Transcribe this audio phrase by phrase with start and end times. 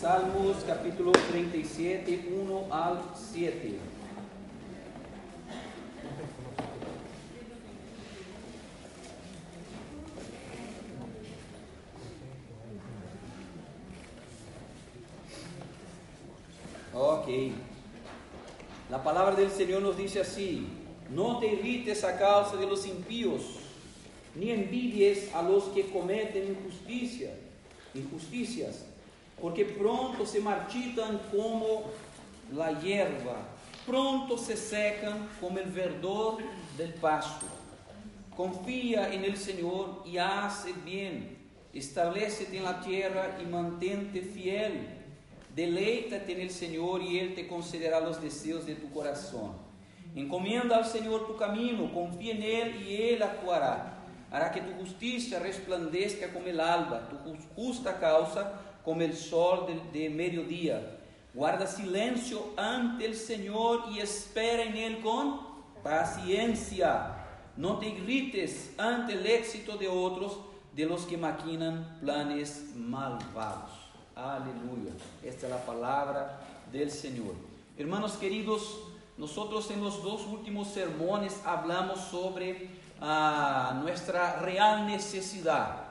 [0.00, 3.74] Salmos capítulo 37, 1 al 7.
[16.94, 17.28] Ok.
[18.88, 20.66] La palabra del Señor nos dice así,
[21.10, 23.42] no te irrites a causa de los impíos,
[24.34, 27.34] ni envidies a los que cometen injusticia,
[27.94, 28.86] injusticias,
[29.40, 31.84] porque pronto se marchitan como
[32.52, 33.36] la hierba,
[33.86, 36.38] pronto se secan como el verdor
[36.76, 37.46] del pasto.
[38.36, 41.38] Confía en el Señor y haz el bien,
[41.72, 44.88] establecete en la tierra y mantente fiel.
[45.54, 49.52] Deleítate en el Señor y Él te concederá los deseos de tu corazón.
[50.14, 53.96] Encomienda al Señor tu camino, confía en Él y Él actuará.
[54.30, 60.10] Hará que tu justicia resplandezca como el alba, tu justa causa como el sol de,
[60.10, 60.98] mediodía.
[61.32, 65.40] Guarda silencio ante el Señor y espera en Él con
[65.82, 67.16] paciencia.
[67.56, 70.38] No te irrites ante el éxito de otros,
[70.74, 73.70] de los que maquinan planes malvados.
[74.14, 74.92] Aleluya.
[75.22, 76.40] Esta es la palabra
[76.72, 77.34] del Señor.
[77.76, 78.80] Hermanos queridos,
[79.16, 85.84] nosotros en los dos últimos sermones hablamos sobre ah, nuestra real necesidad.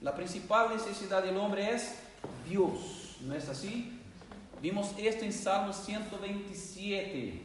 [0.00, 2.01] La principal necesidad del hombre es
[2.48, 3.98] Dios, ¿no es así?
[4.60, 7.42] Vimos esto en Salmo 127.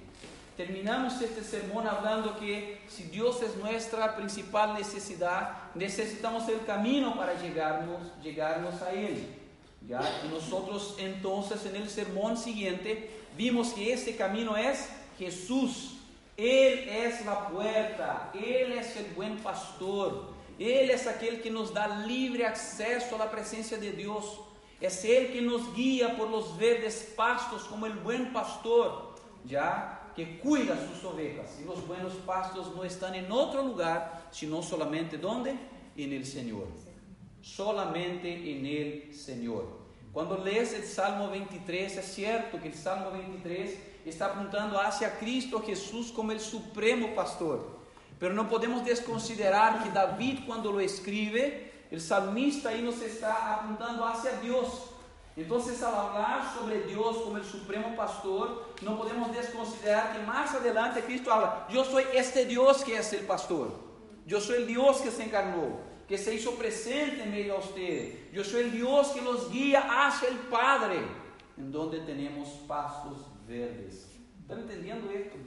[0.55, 7.39] Terminamos este sermón hablando que si Dios es nuestra principal necesidad, necesitamos el camino para
[7.39, 9.23] llegarnos, llegarnos a Él.
[9.87, 10.01] ¿ya?
[10.25, 15.93] Y nosotros entonces en el sermón siguiente vimos que ese camino es Jesús.
[16.35, 21.87] Él es la puerta, Él es el buen pastor, Él es aquel que nos da
[22.05, 24.39] libre acceso a la presencia de Dios.
[24.79, 29.15] Es Él que nos guía por los verdes pastos como el buen pastor,
[29.45, 31.57] ya que cuida sus ovejas.
[31.61, 35.55] Y los buenos pastos no están en otro lugar, sino solamente ¿dónde?
[35.95, 36.67] En el Señor.
[37.41, 39.77] Solamente en el Señor.
[40.13, 45.61] Cuando lees el Salmo 23, es cierto que el Salmo 23 está apuntando hacia Cristo
[45.61, 47.77] Jesús como el supremo pastor.
[48.19, 54.05] Pero no podemos desconsiderar que David cuando lo escribe, el salmista ahí nos está apuntando
[54.05, 54.91] hacia Dios.
[55.35, 61.03] Entonces al hablar sobre Dios como el supremo pastor, no podemos desconsiderar que más adelante
[61.03, 63.71] Cristo habla, yo soy este Dios que es el pastor,
[64.25, 65.77] yo soy el Dios que se encarnó,
[66.07, 70.07] que se hizo presente en medio a usted, yo soy el Dios que los guía
[70.07, 71.01] hacia el Padre,
[71.55, 74.07] en donde tenemos pastos verdes.
[74.41, 75.37] ¿Están entendiendo esto?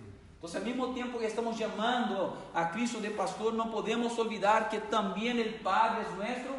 [0.41, 4.79] Entonces, al mismo tiempo que estamos llamando a Cristo de pastor, no podemos olvidar que
[4.79, 6.55] también el Padre es nuestro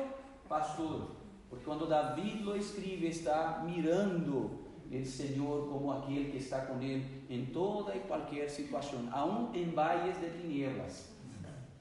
[0.48, 1.08] pastor.
[1.50, 4.52] Porque cuando David lo escribe, está mirando
[4.92, 9.74] el Señor como aquel que está con él en toda y cualquier situación, aún en
[9.74, 11.10] valles de tinieblas.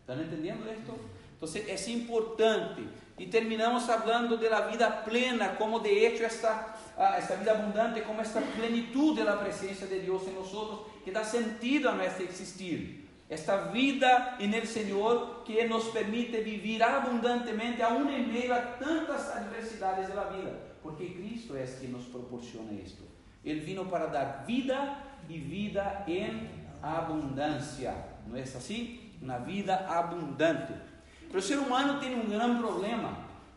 [0.01, 0.97] ¿Están entendiendo esto?
[1.35, 2.81] Entonces, es importante.
[3.21, 6.75] Y terminamos hablando de la vida plena, como de hecho esta,
[7.19, 11.23] esta vida abundante, como esta plenitud de la presencia de Dios en nosotros que dá
[11.23, 13.07] sentido a nosso existir.
[13.29, 19.29] Esta vida en el Señor que nos permite vivir abundantemente aún en medio a tantas
[19.37, 23.05] adversidades de vida, porque Cristo es quien nos proporciona esto.
[23.45, 26.49] Él vino para dar vida y vida en
[26.81, 28.17] abundancia.
[28.27, 29.13] ¿No es así?
[29.21, 30.89] Una vida abundante.
[31.33, 33.11] El ser humano tiene un gran problema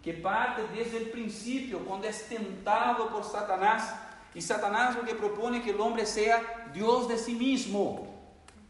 [0.04, 3.96] que parte desde el principio, cuando es tentado por Satanás.
[4.36, 8.08] Y Satanás lo que propone es que el hombre sea Dios de sí mismo.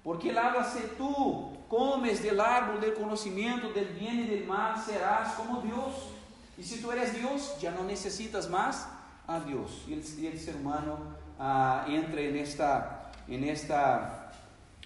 [0.03, 4.79] Porque él habla, si tú comes del árbol del conocimiento del bien y del mal,
[4.79, 5.93] serás como Dios.
[6.57, 8.87] Y si tú eres Dios, ya no necesitas más
[9.27, 10.99] a el, y el ser humano
[11.39, 14.31] uh, entra en esta, en esta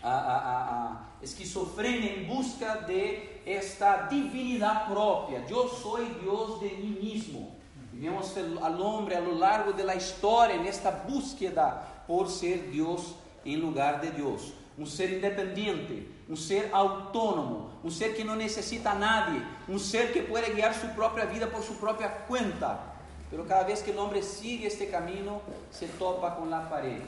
[0.03, 5.45] uh, uh, esquizofrenia en busca de esta divinidad propia.
[5.47, 7.55] Yo soy Dios de mí mismo.
[7.93, 10.67] Y vemos al hombre a lo largo de la historia en
[11.07, 13.15] búsqueda por ser Dios
[13.45, 14.53] en lugar de Dios.
[14.77, 20.13] Un ser independiente, un ser autónomo, un ser que no necesita a nadie, un ser
[20.13, 22.93] que puede guiar su propia vida por su propia cuenta.
[23.31, 25.41] Pero cada vez que el hombre sigue este camino,
[25.71, 26.99] se topa con la pared,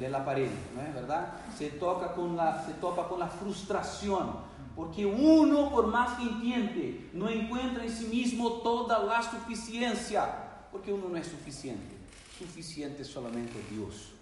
[0.00, 1.34] de la pared, ¿no es verdad?
[1.56, 4.47] Se, toca con la, se topa con la frustración,
[4.78, 10.32] porque uno, por más que intente, no encuentra en sí mismo toda la suficiencia,
[10.70, 11.96] porque uno no es suficiente.
[12.38, 14.12] Suficiente es solamente Dios,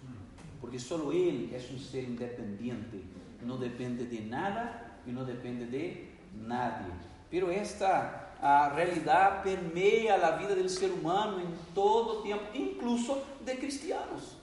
[0.59, 3.03] porque solo Él es un ser independiente,
[3.45, 6.91] no depende de nada y no depende de nadie.
[7.29, 13.59] pero esta a realidad permeia a vida del ser humano en todo tiempo, incluso de
[13.59, 14.37] cristianos.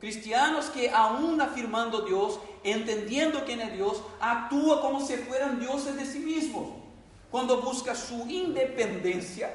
[0.00, 6.06] Cristianos que aún afirmando Dios, entendiendo quién es Dios, actúa como si fueran dioses de
[6.06, 6.68] sí mismos.
[7.30, 9.50] Cuando busca su independencia,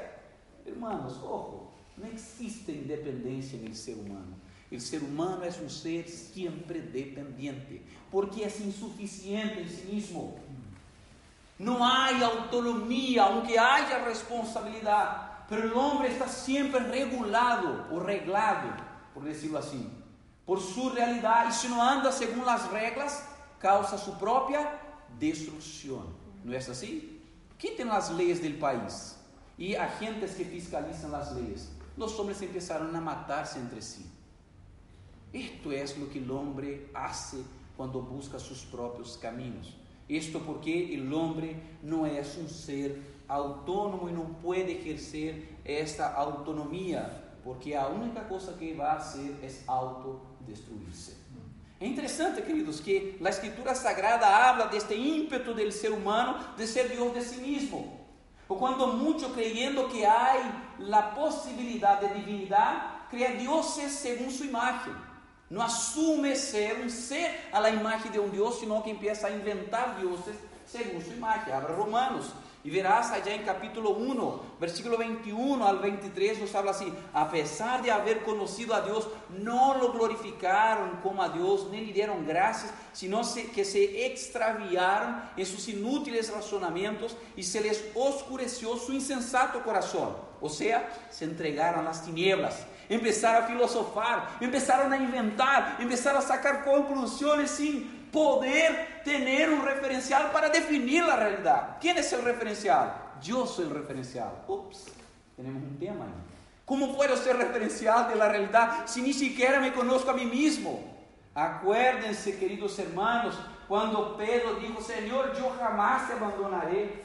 [0.66, 4.36] hermanos, ojo, no existe independencia en el ser humano.
[4.69, 7.81] El ser humano es un ser siempre dependiente,
[8.12, 10.36] porque es insuficiente en sí mismo.
[11.57, 18.69] No hay autonomía, aunque haya responsabilidad, pero el hombre está siempre regulado o reglado,
[19.13, 19.88] por decirlo así,
[20.45, 21.48] por su realidad.
[21.50, 23.25] Y si no anda según las reglas,
[23.60, 24.80] causa su propia
[25.19, 26.06] destrucción.
[26.44, 27.22] ¿No es así?
[27.57, 29.16] Quiten las leyes del país
[29.57, 31.72] y agentes que fiscalizan las leyes.
[31.95, 34.06] Los hombres empezaron a matarse entre sí.
[35.31, 37.38] Esto es lo que el hombre hace
[37.78, 39.74] cuando busca sus propios caminos.
[40.10, 47.31] Esto porque el hombre no es un ser autónomo y no puede ejercer esta autonomía,
[47.44, 49.63] porque la única cosa que va a hacer es
[50.44, 51.16] autodestruirse.
[51.80, 56.90] É interessante, queridos, que a Escritura Sagrada habla deste ímpeto del ser humano de ser
[56.90, 58.00] Deus de si mismo.
[58.48, 60.62] O quando muitos creyendo que há
[60.92, 64.94] a possibilidade de divinidade, crea dioses según su imagen.
[65.50, 69.31] Não assume ser um ser a la imagen de um Deus, sino que empieza a
[69.31, 70.36] inventar dioses
[70.66, 71.54] según su imagen.
[71.54, 72.31] Abra Romanos
[72.63, 77.81] y verás allá en capítulo 1, versículo 21 al 23, nos habla así, a pesar
[77.81, 82.74] de haber conocido a Dios, no lo glorificaron como a Dios, ni le dieron gracias,
[82.94, 83.21] sino
[83.54, 90.16] que se extraviaron en sus inútiles razonamientos y se les oscureció su insensato corazón.
[90.39, 96.25] O sea, se entregaron a las tinieblas, empezaron a filosofar, empezaron a inventar, empezaron a
[96.25, 101.77] sacar conclusiones sin poder tener un referencial para definir la realidad.
[101.81, 102.94] ¿Quién es el referencial?
[103.21, 104.31] Yo soy el referencial.
[104.48, 104.86] Ups,
[105.36, 106.12] tenemos un tema ahí.
[106.65, 110.81] ¿Cómo puedo ser referencial de la realidad si ni siquiera me conozco a mí mismo?
[111.36, 113.36] Acuérdense, queridos hermanos,
[113.68, 117.04] cuando Pedro dijo, Señor, yo jamás te abandonaré.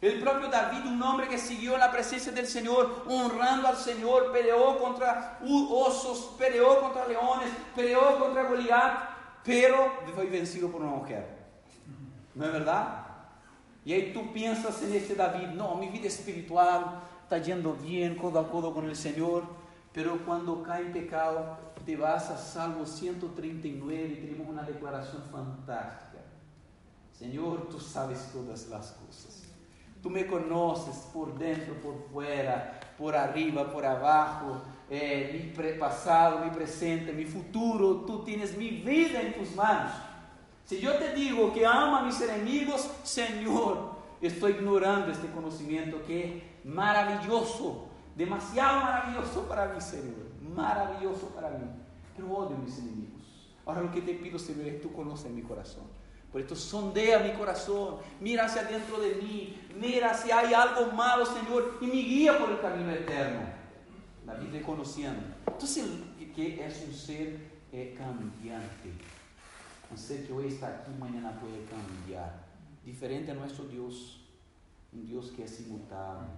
[0.00, 4.76] El propio David, un hombre que siguió la presencia del Señor, honrando al Señor, peleó
[4.78, 9.11] contra osos, peleó contra leones, peleó contra Goliat,
[9.44, 11.50] pero foi vencido por uma mulher.
[12.34, 13.10] Não é verdade?
[13.84, 18.44] E aí tu pensas nesse David, não, minha vida espiritual está yendo bem, codo a
[18.44, 19.44] codo com o Senhor,
[19.92, 26.18] pero quando cai em pecado, te vas a Salmo 139 e temos uma declaração fantástica.
[27.12, 29.42] Senhor, tu sabes todas as coisas.
[30.00, 34.60] Tu me conoces por dentro, por fuera, por arriba, por abajo
[34.94, 39.90] eh, mi pasado, mi presente, mi futuro, tú tienes mi vida en tus manos.
[40.66, 46.24] Si yo te digo que ama a mis enemigos, Señor, estoy ignorando este conocimiento que
[46.24, 51.64] es maravilloso, demasiado maravilloso para mí, Señor, maravilloso para mí.
[52.14, 53.50] Pero odio a mis enemigos.
[53.64, 55.84] Ahora lo que te pido, Señor, es tú conoces mi corazón.
[56.30, 61.24] Por esto sondea mi corazón, mira hacia dentro de mí, mira si hay algo malo,
[61.24, 63.61] Señor, y me guía por el camino eterno.
[64.26, 65.22] David reconociendo.
[65.46, 65.84] Entonces,
[66.34, 67.38] que es un ser
[67.72, 68.90] eh, cambiante.
[69.90, 72.44] Un ser que hoy está aquí, mañana puede cambiar.
[72.84, 74.20] Diferente a nuestro Dios.
[74.92, 76.28] Un Dios que es inmutable.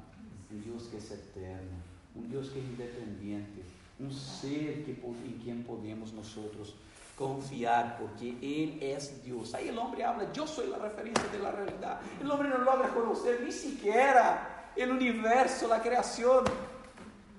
[0.51, 1.77] Un Dios que es eterno.
[2.15, 3.63] Un Dios que es independiente.
[3.99, 6.75] Un ser en quien podemos nosotros
[7.17, 9.55] confiar porque Él es Dios.
[9.55, 12.01] Ahí el hombre habla, yo soy la referencia de la realidad.
[12.21, 16.45] El hombre no logra conocer ni siquiera el universo, la creación.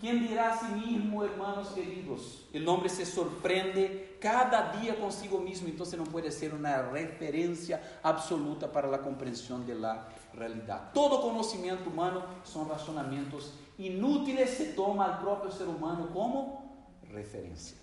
[0.05, 2.45] ¿Quién dirá a sí mismo, hermanos queridos?
[2.53, 8.71] El hombre se sorprende cada día consigo mismo, entonces no puede ser una referencia absoluta
[8.71, 10.91] para la comprensión de la realidad.
[10.93, 17.75] Todo conocimiento humano son razonamientos inútiles, se toma al propio ser humano como referencia.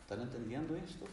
[0.00, 1.04] ¿Están entendiendo esto?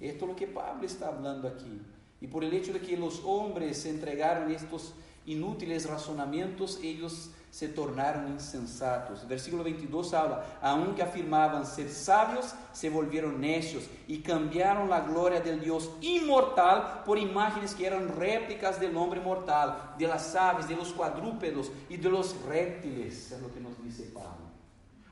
[0.00, 1.82] Esto es lo que Pablo está hablando aquí.
[2.22, 4.94] Y por el hecho de que los hombres se entregaron estos
[5.26, 9.26] inútiles razonamientos, ellos se tornaram insensatos.
[9.26, 15.60] Versículo 22 habla, aunque afirmaban ser sabios, se volvieron necios y cambiaron la gloria del
[15.60, 20.92] Dios inmortal por imágenes que eran réplicas del hombre mortal, de las aves, de los
[20.92, 24.46] cuadrúpedos y de los reptiles, es lo que nos dice Pablo.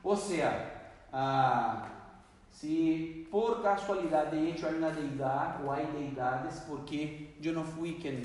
[0.03, 1.89] O sea, ah,
[2.51, 7.95] si por casualidad de hecho hay una deidad o hay deidades, porque yo no fui
[7.95, 8.23] quien,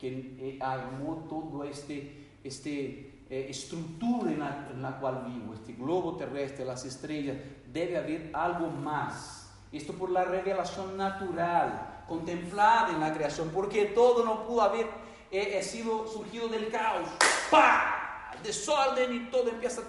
[0.00, 5.72] quien eh, armó todo este, este eh, estructura en la, en la cual vivo, este
[5.72, 7.36] globo terrestre, las estrellas,
[7.72, 9.50] debe haber algo más.
[9.72, 14.86] Esto por la revelación natural, contemplada en la creación, porque todo no pudo haber
[15.32, 17.08] é, é sido surgido del caos.
[17.50, 18.38] ¡Pah!
[18.44, 19.82] Desorden y todo empieza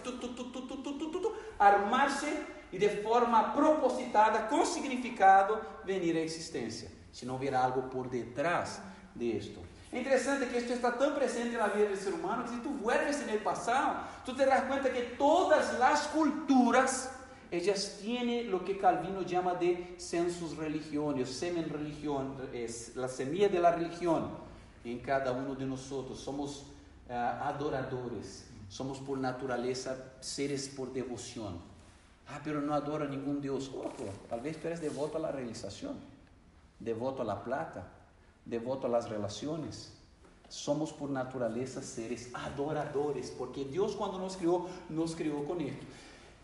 [1.60, 2.34] a armarse
[2.72, 6.90] y de forma propositada, con significado, venir a existencia.
[7.12, 8.82] Si no hubiera algo por detrás
[9.14, 9.62] de esto.
[9.92, 12.70] É interessante que isto está tão presente na vida do ser humano que se tu
[12.70, 17.10] vuelves no passado, tu te das conta que todas as culturas
[17.52, 22.36] ellas tienen lo que Calvino llama de census religiones, semen religión,
[22.96, 24.30] la semilla de la religión
[24.84, 26.20] en cada uno de nosotros.
[26.20, 26.66] Somos
[27.10, 27.14] uh,
[27.44, 31.60] adoradores, somos por naturaleza seres por devoción.
[32.28, 33.70] Ah, pero no adoro a ningún Dios.
[33.70, 35.96] Ojo, tal vez tú eres devoto a la realización,
[36.80, 37.88] devoto a la plata,
[38.46, 39.92] devoto a las relaciones.
[40.48, 45.86] Somos por naturaleza seres adoradores, porque Dios cuando nos criou, nos criou com esto.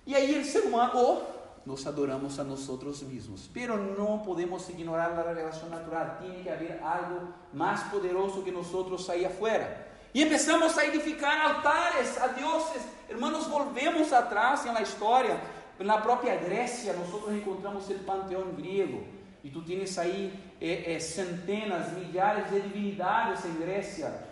[0.06, 2.68] E aí el ser humano, ou nos adoramos a nós
[3.04, 8.52] mesmos, pero não podemos ignorar a relação natural, tem que haver algo mais poderoso que
[8.52, 8.74] nós
[9.10, 9.90] aí afuera.
[10.14, 12.82] E começamos a edificar altares a deuses.
[13.08, 15.40] Hermanos, volvemos atrás na história.
[15.80, 19.04] Na própria Grécia, nós encontramos o panteão griego.
[19.44, 24.30] E tu tienes aí eh, eh, centenas, milhares de divinidades em Grécia.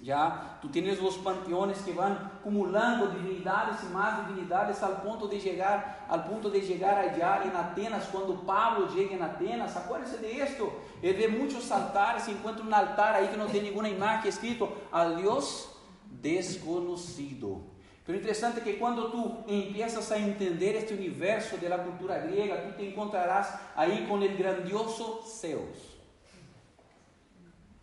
[0.00, 5.40] Ya, tú tienes los panteones que van acumulando divinidades y más divinidades al punto de
[5.40, 10.40] llegar, al punto de llegar allá en Atenas, cuando Pablo llega en Atenas, acuérdense de
[10.40, 14.28] esto, él ve muchos altares y encuentra un altar ahí que no tiene ninguna imagen
[14.28, 15.76] escrito, al Dios
[16.22, 17.60] desconocido.
[18.08, 22.74] Pero interessante que quando tu empiezas a entender este universo de la cultura griega, tu
[22.74, 25.98] te encontrarás aí com o grandioso Zeus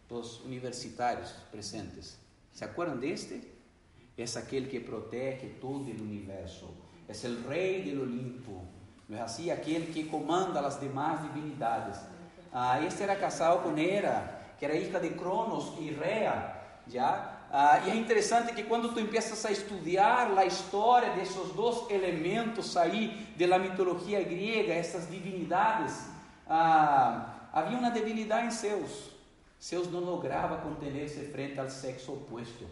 [0.09, 2.17] los universitarios presentes.
[2.51, 3.53] ¿Se acuerdan de este?
[4.17, 6.73] Es aquel que protege todo el universo.
[7.07, 8.63] Es el rey del Olimpo.
[9.07, 9.51] ¿No es así?
[9.51, 11.97] Aquel que comanda las demás divinidades.
[12.51, 16.81] Ah, este era casado con Hera, que era hija de Cronos y Rea.
[16.87, 17.34] ¿ya?
[17.57, 21.89] Ah, y es interesante que cuando tú empiezas a estudiar la historia de esos dos
[21.89, 25.93] elementos ahí de la mitología griega, estas divinidades,
[26.49, 29.09] ah, había una debilidad en Zeus.
[29.57, 32.65] Zeus não lograva conter-se frente ao sexo opuesto.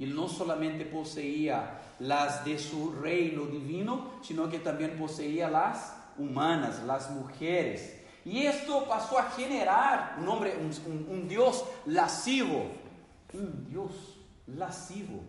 [0.00, 6.82] Ele não solamente possuía las de su reino divino, sino que também possuía las humanas,
[6.86, 7.94] las mujeres.
[8.24, 12.70] E isto passou a generar um, hombre, um, um, um Deus lascivo.
[13.34, 14.13] Um Deus
[14.46, 15.22] lascivo.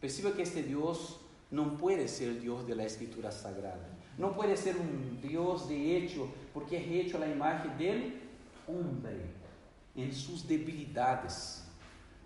[0.00, 1.18] Perceba que este Deus
[1.50, 3.90] não pode ser Deus da Escritura Sagrada.
[4.18, 8.22] Não pode ser um Deus de hecho, porque é hecho a imagem dele
[8.66, 9.20] homem
[9.94, 11.64] en sus debilidades.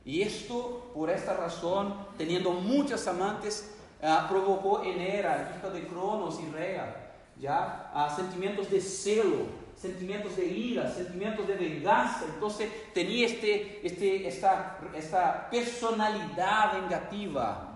[0.05, 6.39] Y esto, por esta razón, teniendo muchas amantes, uh, provocó en Hera, hija de Cronos
[6.41, 9.47] y Rea, ya uh, sentimientos de celo,
[9.87, 12.25] sentimientos de ira, sentimientos de venganza.
[12.33, 17.73] Entonces tenía este, este, esta, esta personalidad vengativa,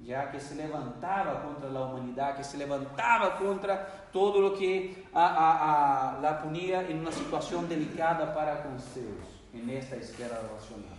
[0.00, 6.40] ya que se levantaba contra la humanidad, que se levantaba contra todo lo que la
[6.42, 10.98] ponía en una situación delicada para con Zeus en esta esfera relacional.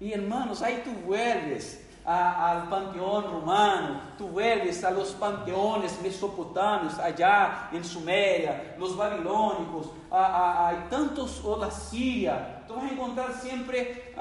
[0.00, 6.98] Y hermanos, ahí tú vuelves a, al panteón romano, tú vuelves a los panteones mesopotamios
[6.98, 12.88] allá en Sumeria, los babilónicos, a, a, hay tantos, o la Siria, tú vas a
[12.88, 14.14] encontrar siempre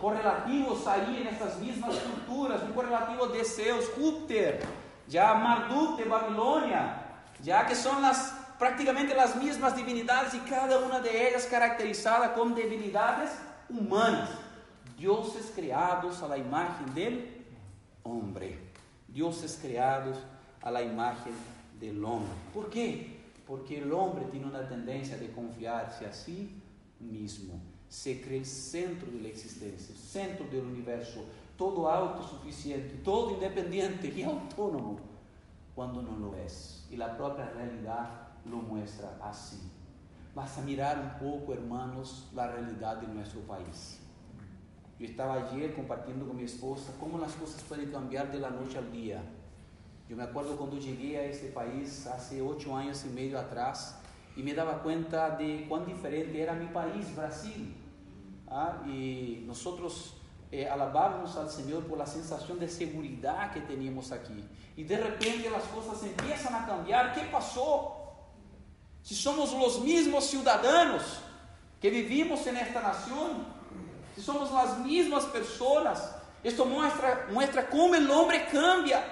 [0.00, 4.64] correlativos ahí en estas mismas culturas, un correlativo de Zeus, Júpiter,
[5.08, 7.02] ya Marduk de Babilonia,
[7.42, 12.52] ya que son las prácticamente as mesmas divinidades e cada uma de elas caracterizada com
[12.52, 13.30] debilidades
[13.68, 14.45] humanas.
[14.96, 17.44] Dioses criados a la imagen del
[18.02, 18.58] hombre.
[19.08, 20.16] Dioses criados
[20.62, 21.34] a la imagen
[21.78, 22.32] del hombre.
[22.54, 23.20] ¿Por qué?
[23.46, 26.62] Porque el hombre tiene una tendencia de confiarse a sí
[26.98, 27.60] mismo.
[27.88, 31.24] Se cree el centro de la existencia, el centro del universo,
[31.56, 34.98] todo autosuficiente, todo independiente y autónomo,
[35.74, 36.86] cuando no lo es.
[36.90, 39.60] Y la propia realidad lo muestra así.
[40.34, 44.00] Vas a mirar un poco, hermanos, la realidad de nuestro país.
[44.98, 48.78] Yo estaba ayer compartiendo con mi esposa cómo las cosas pueden cambiar de la noche
[48.78, 49.22] al día.
[50.08, 53.98] Yo me acuerdo cuando llegué a este país hace ocho años y medio atrás
[54.36, 57.74] y me daba cuenta de cuán diferente era mi país, Brasil.
[58.48, 58.82] ¿Ah?
[58.86, 60.14] Y nosotros
[60.50, 64.44] eh, alabábamos al Señor por la sensación de seguridad que teníamos aquí.
[64.76, 67.14] Y de repente las cosas empiezan a cambiar.
[67.14, 67.96] ¿Qué pasó?
[69.06, 71.20] se somos os mesmos cidadãos
[71.80, 73.46] que vivimos en esta nação,
[74.16, 79.04] se somos as mesmas pessoas, isto mostra, mostra como o homem cambia,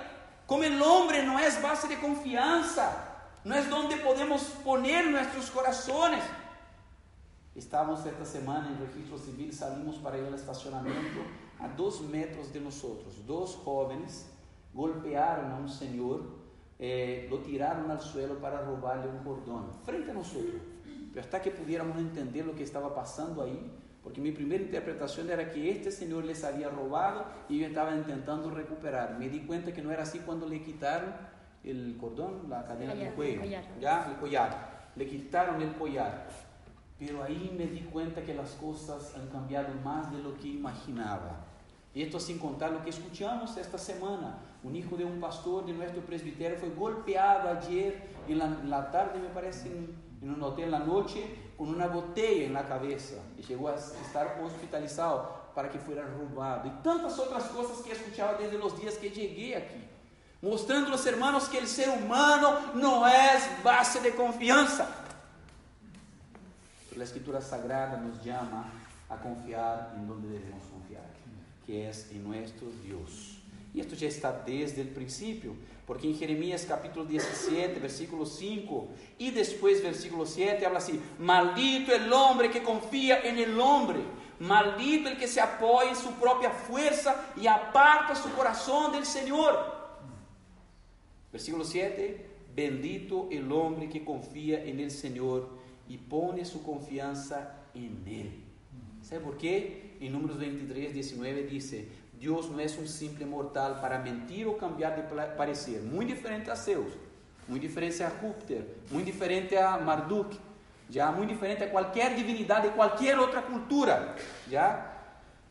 [0.46, 6.24] como o homem não é base de confiança, não é onde podemos poner nossos corações.
[7.54, 11.22] Estávamos esta semana em registro civil, salimos para ir ao estacionamento
[11.60, 12.82] a dois metros de nós.
[13.26, 14.26] Dois jovens
[14.72, 16.24] golpearam a um senhor,
[16.80, 20.34] eh, lo tiraram ao suelo para roubar-lhe um cordão, frente a nós.
[21.14, 23.70] Até que pudiéramos entender o que estava passando aí,
[24.04, 28.50] porque minha primeira interpretação era que este senhor les havia roubado e eu estava tentando
[28.50, 29.18] recuperar.
[29.18, 31.10] Me di conta que não era assim quando le quitaram
[31.64, 33.42] o cordão, a cadena do cuello,
[33.80, 34.90] ya, el collar.
[34.94, 36.28] Le quitaram o collar.
[36.98, 41.46] Pero ahí me di cuenta que las cosas han cambiado más de lo que imaginaba.
[41.94, 44.38] Y esto sin contar lo que escuchamos esta semana.
[44.62, 48.90] Un hijo de un pastor de nuestro presbiterio fue golpeado ayer en la, en la
[48.90, 51.24] tarde, me parece, en, en, un hotel en la noche,
[51.56, 53.16] con una botella en la cabeza.
[53.38, 56.66] Y llegó a estar hospitalizado para que fuera robado.
[56.66, 59.84] Y tantas otras cosas que he escuchado desde los días que llegué aquí.
[60.42, 64.88] Mostrando a los hermanos que el ser humano no es base de confianza.
[66.96, 68.70] La Escritura Sagrada nos llama
[69.08, 71.02] a confiar en donde debemos confiar,
[71.66, 73.38] que es en nuestro Dios.
[73.72, 78.88] Y esto ya está desde el principio, porque en Jeremías capítulo 17, versículo 5
[79.18, 84.00] y después versículo 7 habla así, maldito el hombre que confía en el hombre,
[84.40, 89.74] maldito el que se apoya en su propia fuerza y aparta su corazón del Señor.
[91.30, 97.92] Versículo 7, bendito el hombre que confía en el Señor e pone sua confiança em
[98.06, 98.42] Ele.
[99.02, 99.96] ¿Sabe por quê?
[100.00, 101.74] Em Números 23, 19 diz:
[102.24, 105.02] Deus não é um simples mortal para mentir ou cambiar de
[105.36, 105.82] parecer.
[105.82, 106.90] Muito diferente a Zeus,
[107.46, 110.40] muito diferente a Júpiter, muito diferente a Marduk,
[110.88, 114.16] já muito diferente a qualquer divindade de qualquer outra cultura.
[114.48, 114.90] Já?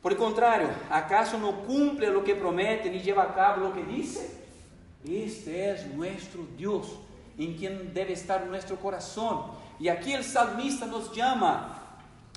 [0.01, 4.36] Por contrário, acaso não cumpre o que promete nem leva a cabo o que diz?
[5.08, 6.88] Este é nosso Deus,
[7.38, 9.56] em quem deve estar nosso coração.
[9.80, 11.77] E aqui o salmista nos chama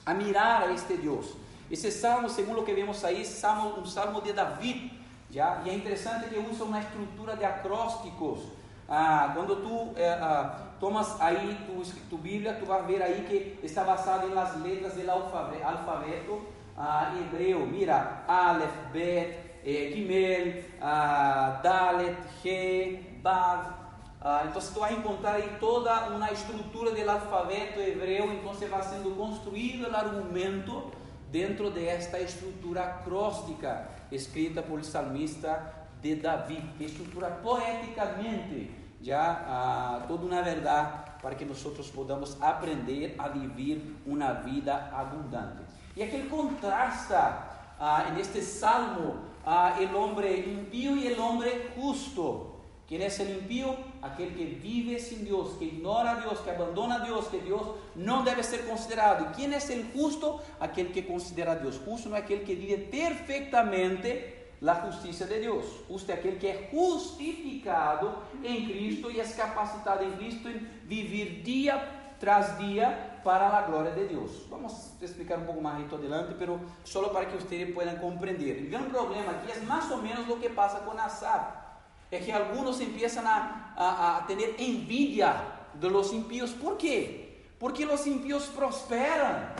[0.05, 1.46] a mirar a este Deus.
[1.71, 4.93] Esse salmo, segundo o que vemos aí, salmo, um salmo de David.
[5.31, 5.63] Já?
[5.65, 8.41] E é interessante que usa uma estrutura de acrósticos.
[8.89, 13.67] Ah, quando tu eh, ah, tomas aí tu, tu Bíblia, tu vai ver aí que
[13.67, 16.43] está basado nas letras do alfabeto
[16.77, 17.67] ah, hebreu.
[17.67, 23.75] Mira, Aleph, Bet, eh, Gimel, ah, Dalet, He, Bav.
[24.21, 28.83] Ah, então você vai encontrar aí toda uma estrutura do alfabeto hebreu, então você vai
[28.83, 30.93] sendo construído o argumento
[31.37, 35.71] dentro desta estrutura acróstica escrita por salmista
[36.01, 38.71] de Davi, estrutura poeticamente
[39.03, 41.59] já ah, toda uma verdade para que nós
[41.91, 45.63] podamos aprender a viver uma vida abundante.
[45.95, 47.47] E aquele contrasta
[47.79, 52.56] ah, neste salmo ah, homem impio e o homem justo.
[52.89, 53.75] ¿Quién es el impío?
[54.01, 57.63] Aquel que vive sin Dios, que ignora a Dios, que abandona a Dios, que Dios
[57.97, 59.27] no debe ser considerado.
[59.31, 60.41] ¿Y quién es el justo?
[60.61, 61.81] Aquel que considera a Dios.
[61.85, 65.65] Justo no es aquel que vive perfectamente la justicia de Dios.
[65.89, 71.43] Justo es aquel que es justificado en Cristo y es capacitado en Cristo en vivir
[71.43, 74.47] día tras día para la gloria de Dios.
[74.49, 78.59] Vamos a explicar un poco más esto adelante, pero solo para que ustedes puedan comprender.
[78.59, 81.66] El gran problema aquí es más o menos lo que pasa con Asaf
[82.11, 85.35] é que alguns começam a, a, a ter envidia
[85.75, 86.51] de los impíos.
[86.53, 87.43] ¿Por quê?
[87.59, 89.55] Porque os impíos prosperam.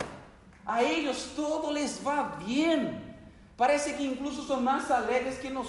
[0.65, 3.01] A eles todo les va bien.
[3.55, 5.67] Parece que incluso são mais alegres que nós.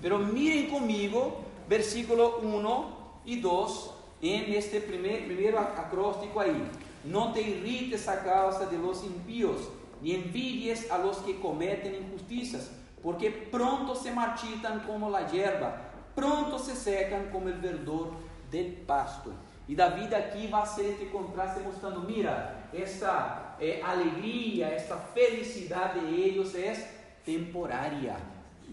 [0.00, 2.92] Pero miren comigo, versículo 1
[3.26, 3.90] e 2,
[4.22, 6.66] em este primeiro, primeiro acróstico aí.
[7.04, 9.68] Não te irrites a causa de los impíos,
[10.00, 12.70] ni envidies a los que cometen injusticias
[13.02, 15.76] porque pronto se marchitan como la hierba,
[16.14, 18.12] pronto se secan como el verdor
[18.50, 19.32] del pasto.
[19.68, 26.14] E Davi aqui vai ser este contraste mostrando, mira, esta eh, alegria, esta felicidade de
[26.20, 26.72] eles é
[27.22, 28.16] temporária.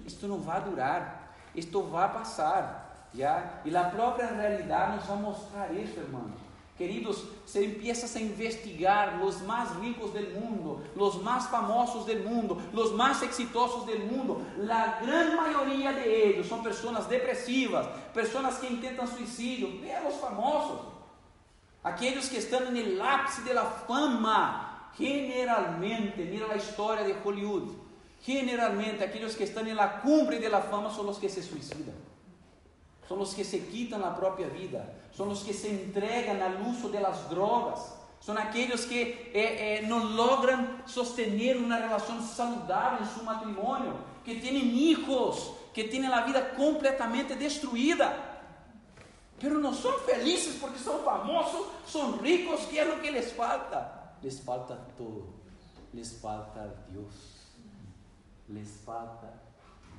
[0.05, 3.59] Isto não vai durar, isto vai passar, já.
[3.65, 6.44] E a própria realidade nos vai mostrar isso, irmãos.
[6.77, 12.61] Queridos, se empiezas a investigar los más ricos del mundo, los más famosos del mundo,
[12.73, 18.67] los más exitosos del mundo, la gran mayoría de ellos son personas depresivas, personas que
[18.67, 19.69] intentan suicidio.
[19.81, 20.81] Vean los famosos,
[21.81, 24.91] aquellos que están en el ápice de la fama.
[24.97, 27.71] Generalmente, mira la historia de Hollywood.
[28.21, 31.95] Generalmente, aquellos que están en la cumbre de la fama son los que se suicidan.
[33.07, 34.93] Son los que se quitan la propia vida.
[35.15, 37.79] São os que se entregam ao uso de las drogas,
[38.19, 44.41] são aqueles que eh, eh, não logram sostener uma relação saudável em seu matrimônio, que
[44.41, 48.17] têm hijos, que têm a vida completamente destruída,
[49.39, 54.05] pero não são felizes porque são famosos, são ricos, que é o que les falta.
[54.25, 55.35] les falta todo,
[55.93, 57.13] les falta Dios,
[58.49, 59.31] les falta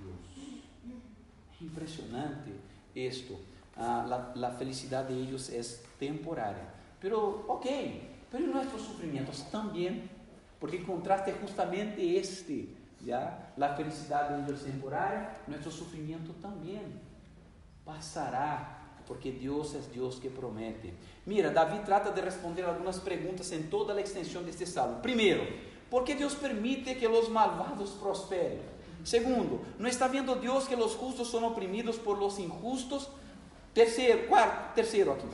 [0.01, 0.63] Dios.
[1.61, 2.53] Impresionante
[2.97, 3.39] esto.
[3.77, 6.73] Ah, la, la, felicidad de ellos es temporaria.
[7.01, 7.67] Pero, ok,
[8.31, 10.09] pero nuestros sufrimientos también,
[10.59, 12.69] porque contraste justamente este,
[13.05, 13.53] ¿ya?
[13.57, 17.01] La felicidad de ellos es temporaria, nuestro sufrimiento también
[17.85, 20.93] pasará, porque Dios es Dios que promete.
[21.27, 25.01] Mira, David trata de responder algunas preguntas en toda la extensión de este salmo.
[25.01, 25.43] Primero,
[25.91, 28.76] ¿por qué Dios permite que los malvados prosperen?
[29.07, 33.09] Segundo, ¿no está viendo Dios que los justos son oprimidos por los injustos?
[33.73, 35.29] Terceiro, quarto, terceiro aqui.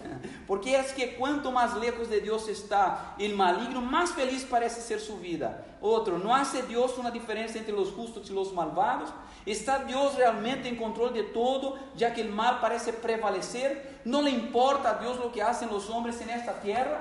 [0.46, 4.98] Porque é que quanto mais lejos de Deus está o maligno, mais feliz parece ser
[5.00, 5.64] sua vida.
[5.80, 9.10] Outro, não hace Deus uma diferença entre os justos e os malvados?
[9.46, 14.00] Está Deus realmente em controle de todo, já que o mal parece prevalecer?
[14.04, 17.00] Não lhe importa a Deus o que fazem os homens nesta terra?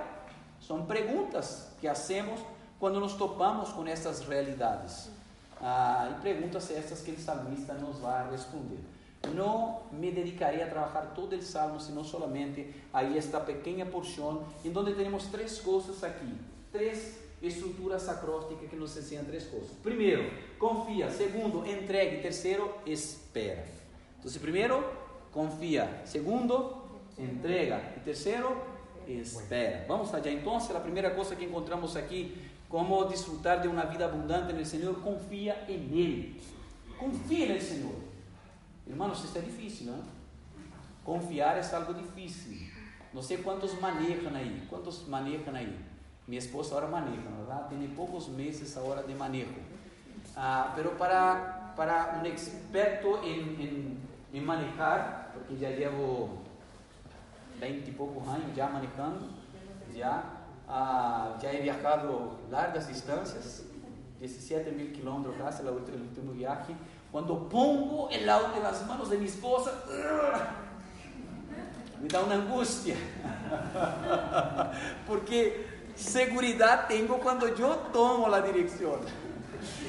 [0.62, 2.40] São perguntas que hacemos
[2.80, 5.21] quando nos topamos com estas realidades.
[5.62, 8.80] Ah, e perguntas estas que o salmista nos vai responder.
[9.36, 14.74] no me dedicaré a trabajar todo el salmo, sino solamente ahí esta pequeña porción en
[14.74, 16.34] donde tenemos tres cosas aquí,
[16.72, 19.76] tres estructuras acrósticas que nos enseñan tres cosas.
[19.84, 20.24] Primero,
[20.58, 21.10] confía.
[21.10, 22.14] Segundo, entrega.
[22.14, 23.64] Y tercero, espera.
[24.18, 24.84] Entonces, primero,
[25.34, 26.02] confía.
[26.06, 27.96] Segundo, entrega.
[27.98, 28.54] Y tercero,
[29.08, 29.86] espera.
[29.88, 30.32] Vamos allá.
[30.32, 32.36] Entonces, la primera cosa que encontramos aquí,
[32.72, 36.42] cómo disfrutar de una vida abundante en el Señor, confía en Él.
[36.98, 37.96] Confía en el Señor.
[38.88, 40.04] Hermanos, isso é difícil, não?
[41.04, 42.68] Confiar é algo difícil.
[43.14, 44.66] Não sei quantos manejam aí.
[44.70, 45.78] Quantos manejam aí?
[46.28, 47.76] Minha esposa agora maneja, verdade?
[47.76, 49.54] Tem poucos meses agora de manejo.
[50.36, 53.98] Ah, pero para, para um experto em, em,
[54.34, 56.42] em manejar, porque já llevo
[57.60, 59.30] 20 e poucos anos já manejando,
[59.94, 60.41] já,
[60.72, 63.64] ah, já he viajado largas distâncias,
[64.20, 66.76] 17 mil quilômetros casi, el último viaje.
[67.12, 69.72] Cuando pongo el auto en las manos de mi esposa,
[72.02, 72.96] me da una angustia.
[75.08, 79.00] Porque seguridad tengo cuando yo tomo la dirección.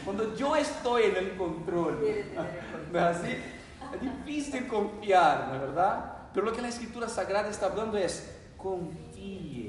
[0.05, 2.01] Cuando yo estoy en el control.
[2.93, 3.37] ¿No es así?
[3.95, 6.13] Es difícil confiar, ¿no es verdad?
[6.35, 9.62] Pero lo que la Escritura Sagrada está hablando es, confíe,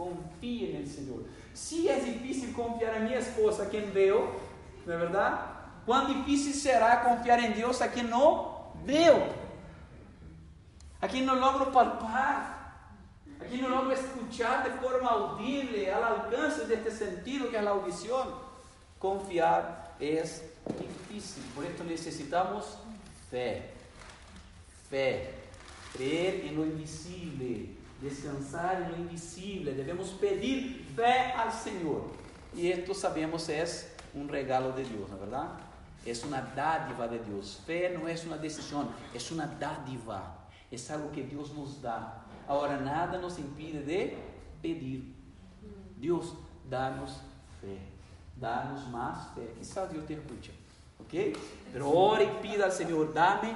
[0.00, 1.24] confíe en el Señor.
[1.52, 4.32] Si es difícil confiar en mi esposa, quien veo,
[4.86, 5.32] ¿no es verdad?
[5.86, 9.18] Quão difícil será confiar em Deus a quem não veo,
[11.00, 12.86] a quem não logro palpar,
[13.40, 17.70] a quem não logro escuchar de forma audible, al alcance deste sentido que é a
[17.70, 18.40] audição.
[18.98, 22.76] Confiar é difícil, por isso necessitamos
[23.30, 23.70] fé.
[24.90, 25.34] Fé,
[25.92, 29.72] creer em lo invisível, descansar em lo.
[29.72, 32.10] Devemos pedir fé ao Senhor.
[32.54, 33.64] E esto sabemos é
[34.14, 35.62] um regalo de Deus, não é verdade?
[36.04, 37.60] Es una dádiva de Dios.
[37.66, 40.38] Fe no es una decisión, es una dádiva.
[40.70, 42.24] Es algo que Dios nos da.
[42.48, 44.16] Ahora nada nos impide de
[44.62, 45.14] pedir.
[45.96, 46.34] Dios,
[46.68, 47.20] danos
[47.60, 47.78] fe.
[48.36, 49.54] Danos más fe.
[49.58, 50.52] Quizás Dios te escucha.
[50.98, 51.36] ¿Ok?
[51.72, 53.54] Pero ore y pida al Señor, dame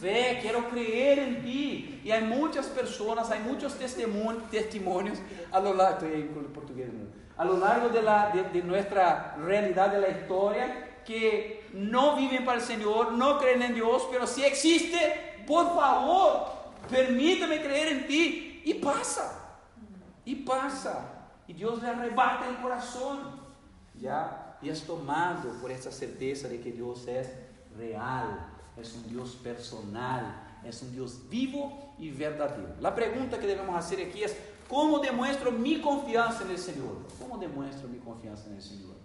[0.00, 2.00] fe, quiero creer en ti.
[2.04, 5.18] Y hay muchas personas, hay muchos testimonios,
[5.50, 12.58] a lo largo, de, la, de, nuestra realidad de la historia que no viven para
[12.58, 16.46] el Señor, no creen en Dios, pero si existe, por favor,
[16.90, 18.62] permítame creer en ti.
[18.64, 19.60] Y pasa,
[20.24, 21.12] y pasa.
[21.46, 23.46] Y Dios le arrebata el corazón.
[23.94, 27.30] Ya, y es tomado por esa certeza de que Dios es
[27.76, 32.74] real, es un Dios personal, es un Dios vivo y verdadero.
[32.80, 34.36] La pregunta que debemos hacer aquí es,
[34.68, 36.98] ¿cómo demuestro mi confianza en el Señor?
[37.18, 38.96] ¿Cómo demuestro mi confianza en el Señor?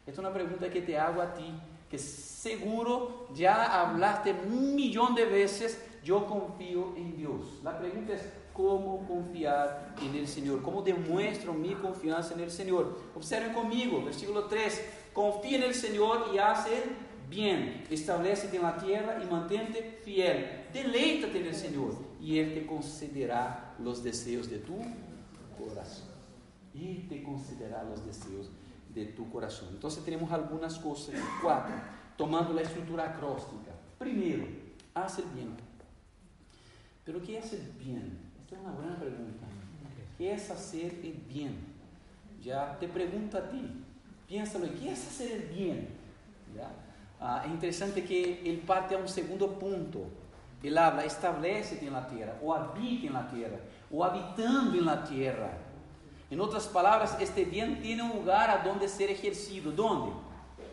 [0.00, 1.52] Esta es una pregunta que te hago a ti,
[1.90, 7.60] que seguro ya hablaste un millón de veces, yo confío en Dios.
[7.62, 8.22] La pregunta es,
[8.54, 10.62] ¿cómo confiar en el Señor?
[10.62, 12.98] ¿Cómo demuestro mi confianza en el Señor?
[13.14, 18.76] Observen conmigo, versículo 3, confía en el Señor y haz el bien, establecete en la
[18.76, 24.58] tierra y mantente fiel, deleítate en el Señor y Él te concederá los deseos de
[24.58, 24.78] tu
[25.56, 26.08] corazón.
[26.74, 28.50] Él te concederá los deseos
[28.94, 29.68] de tu corazón.
[29.72, 31.74] Entonces tenemos algunas cosas, cuatro,
[32.16, 33.72] tomando la estructura acróstica.
[33.98, 34.46] Primero,
[34.94, 35.56] haz el bien.
[37.04, 38.18] Pero ¿qué es el bien?
[38.42, 39.46] Esta es una buena pregunta.
[40.16, 41.56] ¿Qué es hacer el bien?
[42.42, 43.62] Ya te pregunto a ti,
[44.26, 45.88] piénsalo, ¿qué es hacer el bien?
[46.56, 46.70] ¿Ya?
[47.20, 50.06] Ah, es interesante que él parte a un segundo punto.
[50.62, 53.58] Él habla, establece en la tierra, o habita en la tierra,
[53.90, 55.50] o habitando en la tierra.
[56.30, 59.70] En otras palabras, este bien tiene un lugar a donde ser ejercido.
[59.72, 60.12] ¿Dónde?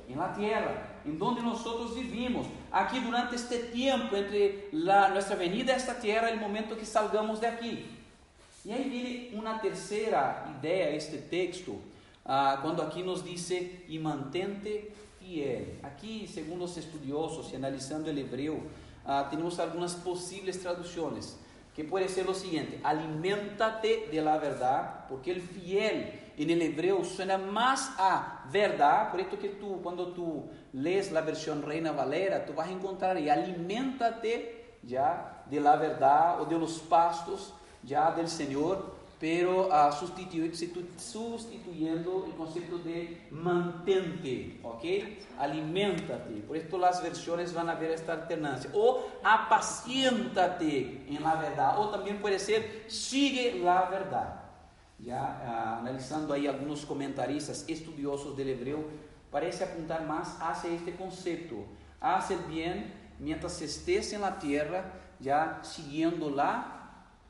[0.10, 2.47] En la tierra, en donde nosotros vivimos.
[2.71, 7.39] Aquí durante este tiempo entre la, nuestra venida a esta tierra, el momento que salgamos
[7.39, 7.86] de aquí.
[8.65, 11.79] E aí vem uma terceira ideia este texto,
[12.25, 14.91] ah, quando aqui nos diz e mantente
[15.25, 15.79] fiel.
[15.81, 18.63] Aqui, segundo os estudiosos e analisando o hebreu,
[19.03, 21.38] ah, temos algumas possíveis traduções,
[21.73, 27.38] que pode ser o seguinte: alimentate de la verdade, porque o fiel em hebreu suena
[27.38, 32.53] mais a verdade, por isso que tu, quando tu lees a versão Reina Valera, tu
[32.53, 38.94] vas encontrar aí, alimentate já de la verdade ou de los pastos ya del Señor,
[39.19, 44.84] pero uh, sustituyendo el concepto de mantente, ¿ok?
[45.39, 46.41] Aliméntate.
[46.41, 48.69] Por esto las versiones van a ver esta alternancia.
[48.73, 51.80] O apaciéntate en la verdad.
[51.80, 54.41] O también puede ser sigue la verdad.
[54.99, 58.84] Ya uh, analizando ahí algunos comentaristas estudiosos del hebreo,
[59.32, 61.56] parece apuntar más hacia este concepto.
[62.01, 66.74] Haz el bien mientras estés en la tierra, ya siguiendo la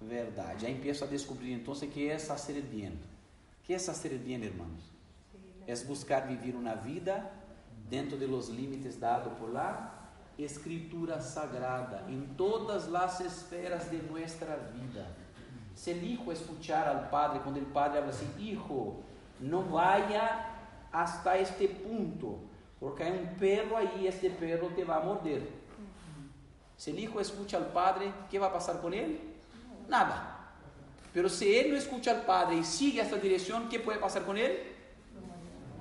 [0.02, 0.62] verdade.
[0.62, 2.94] Já empiezo a descobrir o que é hacer el bien.
[2.94, 4.84] O que é hacer el bien, hermanos?
[5.68, 7.32] É buscar vivir uma vida
[7.90, 9.94] dentro de los límites dados por la
[10.38, 15.08] Escritura Sagrada, em todas as esferas de nossa vida.
[15.74, 19.04] Se el hijo escuchar al padre, quando el padre habla assim, hijo,
[19.40, 20.56] não vaya
[20.92, 22.40] hasta este punto,
[22.80, 25.52] porque há um perro aí, este perro te vai morder.
[26.78, 29.35] Se el hijo escucha al padre, que vai passar com ele?
[29.90, 30.36] nada.
[31.14, 34.38] Pero si él no escucha al Padre y sigue esta dirección, ¿qué puede pasar con
[34.38, 34.58] él?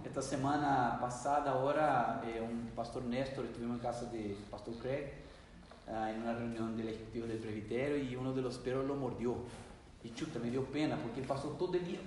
[0.05, 5.13] Esta semana pasada, ahora, eh, un pastor Néstor, estuvimos en casa de pastor Craig,
[5.89, 9.35] ah, en una reunión del ejecutivo del presbiterio y uno de los perros lo mordió.
[10.05, 11.99] Y chuta, me dio pena porque pasó todo el día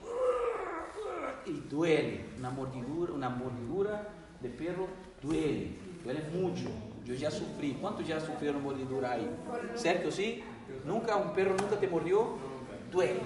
[1.45, 2.25] y duele.
[2.37, 4.07] Una mordidura, una mordidura
[4.39, 4.87] de perro
[5.21, 5.71] duele,
[6.03, 6.69] duele mucho.
[7.05, 7.77] Yo ya sufrí.
[7.81, 9.29] ¿Cuántos ya sufrieron mordidura ahí?
[9.75, 10.11] ¿Cierto?
[10.11, 10.43] ¿Sí?
[10.85, 12.37] Nunca, un perro nunca te mordió,
[12.91, 13.19] duele,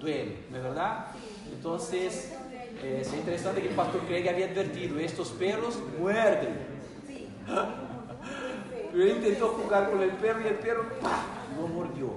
[0.00, 1.06] duele, ¿no es verdad?
[1.52, 2.32] Entonces,
[2.82, 6.58] eh, es interesante que el pastor Craig había advertido, estos perros muerden.
[8.92, 10.84] Pero él intentó jugar con el perro y el perro
[11.56, 12.10] lo mordió.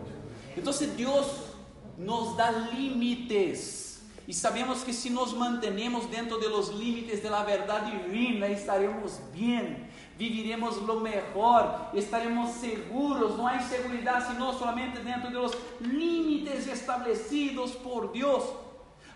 [0.56, 1.54] Entonces Dios
[1.98, 4.02] nos da límites.
[4.28, 9.20] Y sabemos que si nos mantenemos dentro de los límites de la verdad divina, estaremos
[9.34, 9.91] bien
[10.22, 17.72] viviremos lo mejor, estaremos seguros, no hay seguridad sino solamente dentro de los límites establecidos
[17.72, 18.44] por Dios.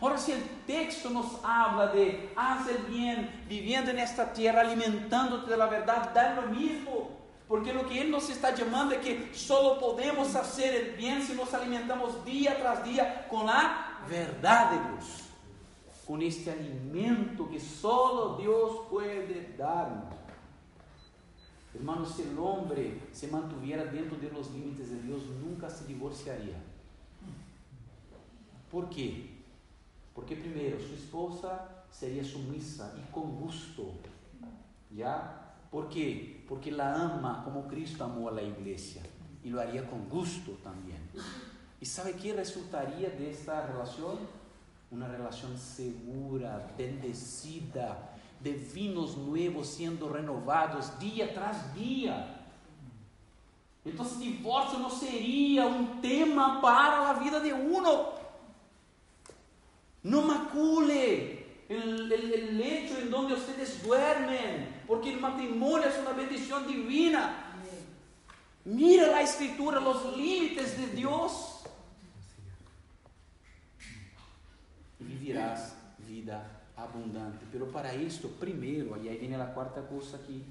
[0.01, 5.57] Ahora, si el texto nos habla de hacer bien, viviendo en esta tierra, alimentándote de
[5.57, 7.11] la verdad, da lo mismo.
[7.47, 11.33] Porque lo que Él nos está llamando es que solo podemos hacer el bien si
[11.33, 15.23] nos alimentamos día tras día con la verdad de Dios.
[16.07, 20.14] Con este alimento que solo Dios puede darnos.
[21.75, 26.57] Hermanos, se el hombre se mantuviera dentro de los límites de Dios, nunca se divorciaría.
[28.71, 29.35] ¿Por qué?
[30.13, 33.91] Porque primero, su esposa sería sumisa y con gusto.
[34.95, 35.53] ¿Ya?
[35.69, 36.45] ¿Por qué?
[36.47, 39.01] Porque la ama como Cristo amó a la iglesia
[39.43, 40.99] y lo haría con gusto también.
[41.81, 44.17] ¿Y sabe qué resultaría de esta relación?
[44.91, 48.14] Una relación segura, bendecida,
[48.45, 52.45] de vinos nuevos siendo renovados día tras día.
[53.83, 58.13] Entonces divorcio no sería un tema para la vida de uno.
[60.03, 66.11] No macule el, el, el lecho en donde ustedes duermen, porque el matrimonio es una
[66.11, 67.51] bendición divina.
[68.63, 71.63] Mira la escritura, los límites de Dios.
[74.99, 75.75] Y vivirás
[76.07, 77.45] vida abundante.
[77.51, 80.43] Pero para esto, primero, y ahí viene la cuarta cosa aquí,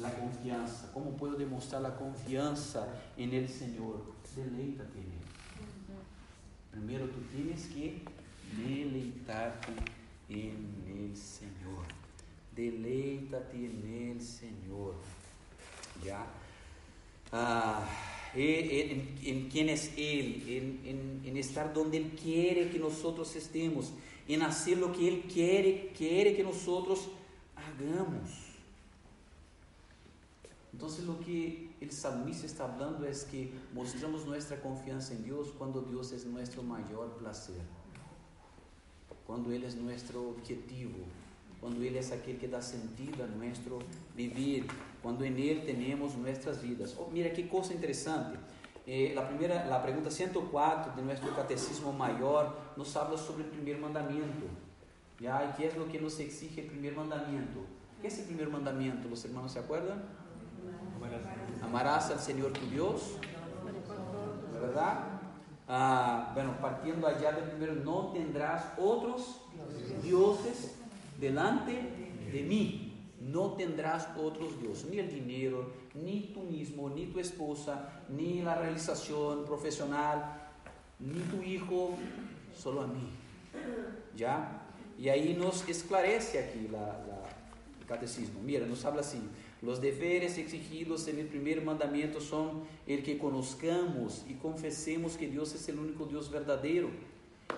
[0.00, 0.90] la confianza.
[0.92, 4.02] ¿Cómo puedo demostrar la confianza en el Señor?
[4.34, 5.24] Deleítate en Él.
[6.70, 8.02] Primero tú tienes que
[8.56, 9.72] deleitarte
[10.28, 11.84] en el Señor.
[12.54, 14.94] Deleítate en el Señor.
[16.04, 16.26] ¿Ya?
[17.30, 17.84] Ah,
[18.34, 23.92] en, en, quién es Él, en, en, en estar donde Él quiere que nosotros estemos
[24.28, 27.08] en hacer lo que Él quiere, quiere que nosotros
[27.56, 28.30] hagamos.
[30.72, 35.82] Entonces lo que el salmista está hablando es que mostramos nuestra confianza en Dios cuando
[35.82, 37.60] Dios es nuestro mayor placer,
[39.26, 40.98] cuando Él es nuestro objetivo,
[41.60, 43.78] cuando Él es aquel que da sentido a nuestro
[44.16, 44.66] vivir,
[45.02, 46.96] cuando en Él tenemos nuestras vidas.
[46.98, 48.38] Oh, mira qué cosa interesante.
[48.86, 53.78] Eh, la, primera, la pregunta 104 de nuestro catecismo mayor nos habla sobre el primer
[53.78, 54.46] mandamiento.
[55.18, 55.50] ¿ya?
[55.50, 57.60] ¿Y qué es lo que nos exige el primer mandamiento?
[58.00, 59.08] ¿Qué es el primer mandamiento?
[59.08, 60.02] ¿Los hermanos se acuerdan?
[61.62, 63.16] Amarás al Señor tu Dios,
[64.60, 65.04] ¿verdad?
[65.66, 69.40] Ah, bueno, partiendo allá del primero, no tendrás otros
[70.02, 70.76] dioses
[71.18, 71.72] delante
[72.32, 72.83] de mí.
[73.24, 78.54] No tendrás otros dioses, ni el dinero, ni tú mismo, ni tu esposa, ni la
[78.54, 80.42] realización profesional,
[80.98, 81.96] ni tu hijo,
[82.54, 83.08] solo a mí.
[84.14, 84.66] ¿Ya?
[84.98, 87.00] Y ahí nos esclarece aquí la,
[87.80, 88.40] el catecismo.
[88.42, 89.20] Mira, nos habla así.
[89.62, 95.54] Los deberes exigidos en el primer mandamiento son el que conozcamos y confesemos que Dios
[95.54, 96.90] es el único Dios verdadero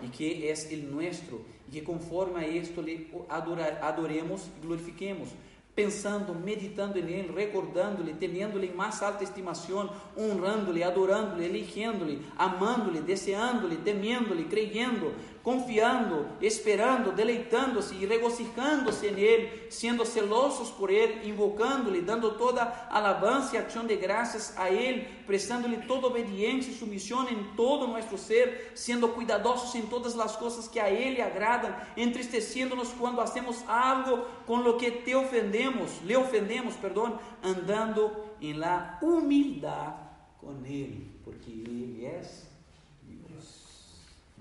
[0.01, 5.31] y que es el nuestro, y que conforme a esto le adoremos y glorifiquemos
[5.77, 13.77] pensando, meditando en Él, recordándole, teniéndole en más alta estimación, honrándole, adorándole, eligiéndole, amándole, deseándole,
[13.77, 15.13] temiéndole, creyendo,
[15.47, 23.55] confiando, esperando, deleitándose y regocijándose en Él, siendo celosos por Él, invocándole, dando toda alabanza
[23.55, 28.73] y acción de gracias a Él, prestándole toda obediencia y sumisión en todo nuestro ser,
[28.75, 34.27] siendo cuidadosos en todas las cosas que a Él le agradan, entristeciéndonos cuando hacemos algo
[34.49, 39.95] con lo que te ofendemos, le ofendemos, perdón, andando en la humildad
[40.41, 42.46] con Él, porque Él es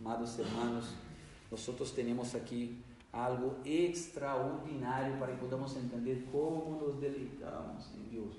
[0.06, 0.94] Amados hermanos,
[1.50, 2.78] nosotros tenemos aquí
[3.12, 8.36] algo extraordinario para que podamos entender cómo nos deleitamos en Dios,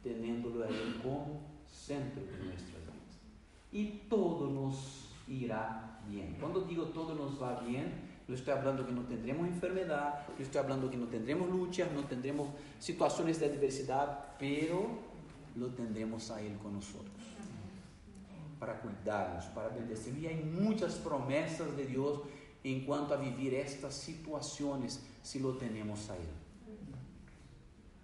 [0.00, 3.18] teniéndolo a Él como centro de nuestras vidas.
[3.72, 6.36] Y todo nos irá bien.
[6.38, 7.94] Cuando digo todo nos va bien,
[8.28, 12.04] yo estoy hablando que no tendremos enfermedad, yo estoy hablando que no tendremos luchas, no
[12.04, 14.86] tendremos situaciones de adversidad, pero
[15.56, 17.17] lo tendremos a Él con nosotros
[18.58, 20.16] para cuidarnos, para bendecir.
[20.18, 22.20] Y hay muchas promesas de Dios
[22.64, 26.28] en cuanto a vivir estas situaciones si lo tenemos a Él.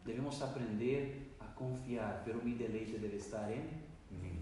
[0.05, 4.41] Debemos aprender a confiar, pero mi deleite debe estar mí.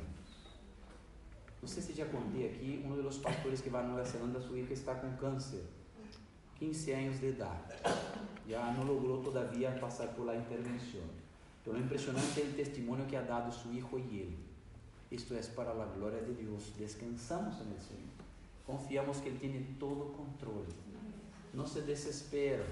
[1.61, 4.41] No sé si ya conté aquí, uno de los pastores que va a Nueva Zelanda,
[4.41, 5.63] su hija está con cáncer,
[6.59, 7.61] 15 años de edad.
[8.49, 11.05] Ya no logró todavía pasar por la intervención.
[11.63, 14.52] Pero lo impresionante es el testimonio que ha dado su hijo y él
[15.15, 16.73] esto es para la gloria de Dios.
[16.79, 18.13] Descansamos en el Señor.
[18.67, 20.65] Confiamos que Él tiene todo control.
[21.53, 22.65] No se desespera.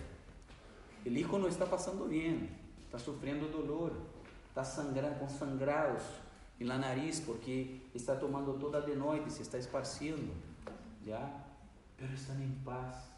[1.05, 2.49] El hijo no está pasando bien.
[2.81, 3.93] Está sufriendo dolor.
[4.49, 6.03] Está sangrando, con sangrados
[6.59, 10.33] en la nariz porque está tomando toda de noche y se está esparciendo.
[11.05, 11.47] ¿Ya?
[11.99, 13.11] Pero están en paz.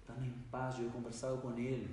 [0.00, 0.78] Están en paz.
[0.78, 1.88] Yo he conversado con él.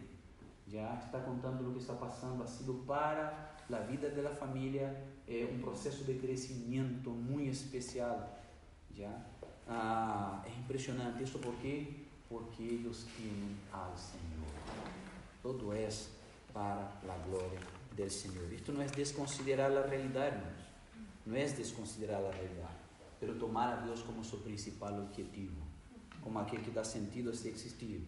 [0.67, 2.43] Ya está contando lo que está pasando.
[2.43, 4.95] Ha sido para la vida de la familia
[5.27, 8.37] é um processo de crescimento muito especial.
[8.95, 9.11] Já
[9.67, 14.49] ah, é impressionante isso porque porque eles têm ao Senhor.
[15.41, 15.89] Todo é
[16.53, 17.59] para a glória
[17.95, 18.51] do Senhor.
[18.53, 20.69] Isto não é desconsiderar a realidade, irmãos.
[21.25, 22.77] Não é desconsiderar a realidade,
[23.19, 25.61] pero tomar a Deus como seu principal objetivo,
[26.21, 28.07] como aquele que dá sentido a se existir.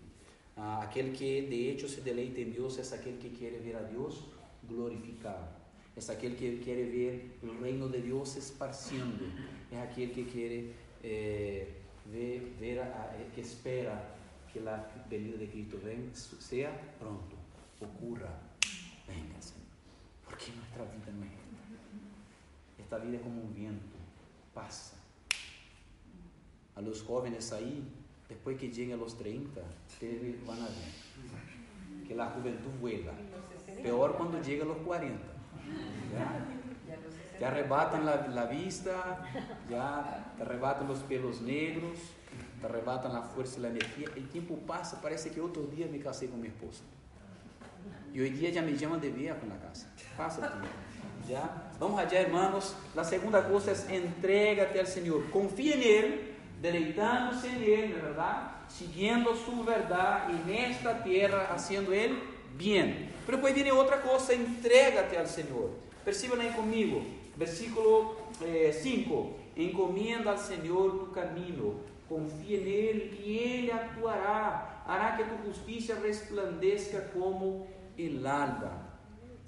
[0.55, 3.81] Ah, aquele que de hecho se deleita em Deus é aquele que quer ver a
[3.81, 4.23] Deus
[4.69, 5.61] glorificado
[5.95, 9.25] es aquel que quiere ver el reino de Dios esparciendo,
[9.69, 11.67] es aquel que quiere eh,
[12.11, 14.15] ver, ver eh, que espera
[14.51, 17.35] que la venida de Cristo ven, sea pronto,
[17.81, 18.29] ocurra,
[19.07, 19.37] venga
[20.25, 22.81] porque nuestra vida no es esta.
[22.81, 23.97] Esta vida es como un viento,
[24.53, 24.95] pasa.
[26.75, 27.83] A los jóvenes ahí,
[28.29, 33.11] después que lleguen a los 30, ustedes van a ver que la juventud vuela.
[33.81, 35.19] Peor cuando llega a los 40.
[36.13, 36.45] Ya,
[37.39, 39.23] te arrebatan la, la, vista,
[39.69, 41.97] ya te arrebatan los pelos negros,
[42.59, 44.07] te arrebatan la fuerza y la energía.
[44.15, 46.83] El tiempo pasa, parece que otro día me casé con mi esposa.
[48.13, 49.87] Y hoy día ya me llaman de viejo en la casa.
[50.17, 50.67] Pasa el tiempo.
[51.27, 51.71] ¿Ya?
[51.79, 52.75] Vamos allá, hermanos.
[52.93, 55.29] La segunda cosa es entrégate al Señor.
[55.31, 58.51] Confía en Él, deleitándose en Él, ¿verdad?
[58.67, 62.19] Siguiendo su verdad en esta tierra, haciendo Él
[62.61, 63.09] bien.
[63.25, 65.71] Pero depois viene outra coisa, entrégate ao Senhor.
[66.05, 67.03] Percibam aí comigo,
[67.35, 69.35] versículo 5.
[69.37, 75.93] Eh, Encomienda ao Senhor tu caminho, confia nele e ele atuará, hará que tu justiça
[75.95, 78.71] resplandeça como el alba.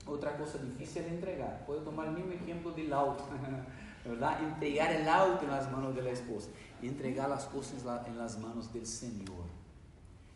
[0.06, 1.64] Outra coisa difícil é entregar.
[1.66, 3.24] Pode tomar o mesmo exemplo do auto,
[4.06, 4.44] ¿verdad?
[4.44, 6.50] Entregar o auto nas mãos da esposa.
[6.82, 7.82] Entregar as coisas
[8.14, 9.46] nas mãos do Senhor.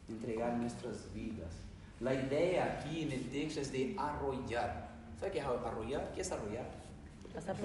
[0.10, 1.67] Entregar nossas vidas
[2.00, 4.90] La idea aquí en el texto es de arrollar.
[5.20, 6.12] ¿Sabe qué es arrollar?
[6.14, 6.66] ¿Qué es arrollar?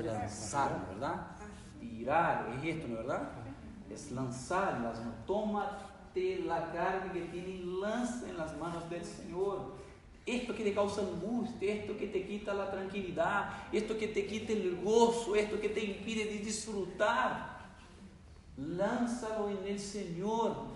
[0.04, 1.26] lanzar, ¿no verdad?
[1.80, 3.28] Tirar, es esto, ¿no verdad?
[3.90, 5.26] Es lanzar las manos.
[5.26, 9.72] Tómate la carga que tiene y lanza en las manos del Señor.
[10.24, 14.52] Esto que te causa angustia, esto que te quita la tranquilidad, esto que te quita
[14.52, 17.58] el gozo, esto que te impide de disfrutar,
[18.56, 20.71] lánzalo en el Señor.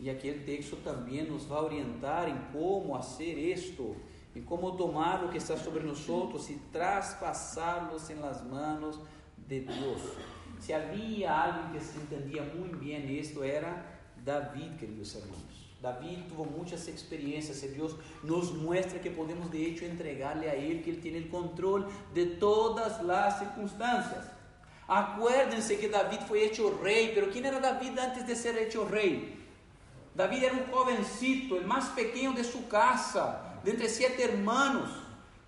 [0.00, 3.94] Y aquí el texto también nos va a orientar en cómo hacer esto,
[4.34, 8.98] en cómo tomar lo que está sobre nosotros y traspasarlos en las manos
[9.46, 10.00] de Dios.
[10.58, 15.68] Si había alguien que se entendía muy bien esto, era David, queridos hermanos.
[15.82, 20.82] David tuvo muchas experiencias y Dios nos muestra que podemos de hecho entregarle a Él,
[20.82, 24.30] que Él tiene el control de todas las circunstancias.
[24.86, 29.39] Acuérdense que David fue hecho rey, pero ¿quién era David antes de ser hecho rey?
[30.20, 34.90] David era un jovencito, el más pequeño de su casa, de entre siete hermanos.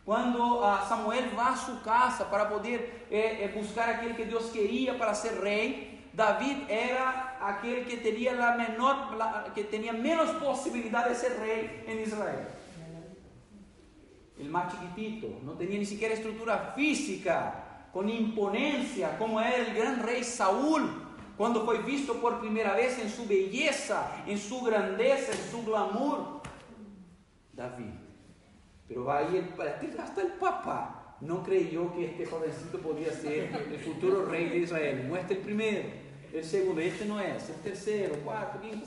[0.02, 4.44] Cuando ah, Samuel va a su casa para poder eh, eh, buscar aquel que Dios
[4.44, 11.06] quería para ser rey, David era aquel que tenía la menor, que tenía menos posibilidad
[11.06, 12.48] de ser rey en Israel.
[14.38, 20.02] El más chiquitito, no tenía ni siquiera estructura física, con imponencia, como era el gran
[20.02, 21.01] rey Saúl,
[21.42, 26.40] cuando fue visto por primera vez en su belleza, en su grandeza, en su glamour.
[27.52, 27.94] David.
[28.86, 29.52] Pero va ahí
[30.00, 35.04] hasta el Papa no creyó que este jovencito podía ser el futuro rey de Israel.
[35.08, 35.88] Muestra el primero,
[36.32, 38.86] el segundo, este no es, el tercero, cuarto, quinto,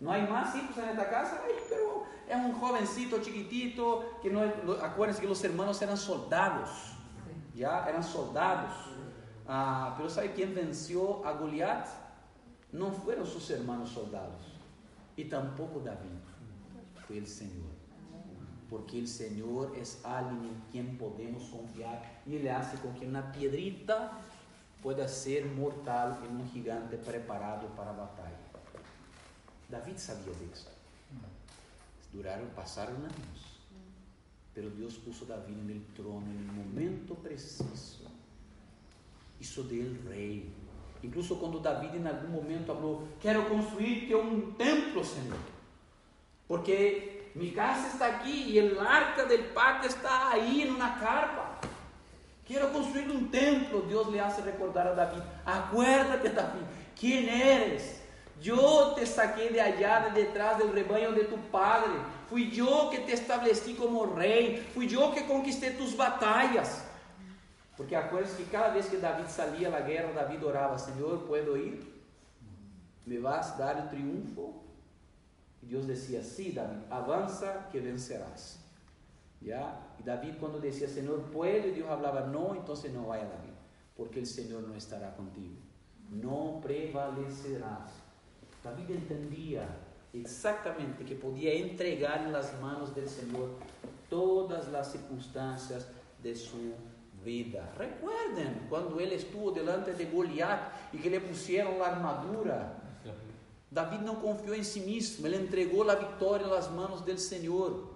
[0.00, 4.40] No hay más hijos en esta casa, pero es un jovencito chiquitito que no,
[4.82, 6.94] acuérdense que los hermanos eran soldados,
[7.54, 8.72] ya eran soldados.
[9.52, 11.84] Ah, pero ¿sabe quién venció a Goliat?
[12.70, 14.46] No fueron sus hermanos soldados
[15.16, 16.20] y tampoco David,
[17.04, 17.72] fue el Señor.
[18.70, 23.32] Porque el Señor es alguien en quien podemos confiar y le hace con que una
[23.32, 24.12] piedrita
[24.84, 28.38] pueda ser mortal en un gigante preparado para batalla.
[29.68, 30.70] David sabía de esto.
[32.12, 33.58] Duraron, pasaron años.
[34.54, 38.09] Pero a David en el trono el momento preciso
[39.40, 40.52] hizo dele rei.
[41.02, 45.38] Incluso quando David em algum momento falou: Quero construir-te um templo, Senhor,
[46.46, 51.58] porque minha casa está aqui e o arca del pacto está aí numa carpa.
[52.44, 53.82] Quero construir um templo.
[53.82, 58.00] Deus lhe hace recordar a David: Acuérdate, David, quem eres.
[58.42, 61.92] Eu te saquei de allá de detrás del rebanho de tu padre.
[62.26, 64.62] Fui eu que te estabeleci como rei.
[64.72, 66.89] Fui eu que conquistei tus batalhas.
[67.80, 71.56] Porque acuérdense que cada vez que David salía a la guerra, David oraba, Señor, ¿puedo
[71.56, 71.82] ir?
[73.06, 74.62] ¿Me vas a dar el triunfo?
[75.62, 78.60] Y Dios decía, sí, David, avanza que vencerás.
[79.40, 79.94] ¿Ya?
[79.98, 81.72] Y David cuando decía, Señor, ¿puedo?
[81.72, 83.54] Dios hablaba, no, entonces no vaya David,
[83.96, 85.54] porque el Señor no estará contigo.
[86.10, 87.92] No prevalecerás.
[88.62, 89.66] David entendía
[90.12, 93.48] exactamente que podía entregar en las manos del Señor
[94.10, 95.88] todas las circunstancias
[96.22, 96.89] de su vida
[97.24, 102.76] Recuerden cuando él estuvo delante de Goliat y que le pusieron la armadura.
[103.70, 107.88] David não confiou em si mesmo, ele entregou a vitória nas mãos do Senhor.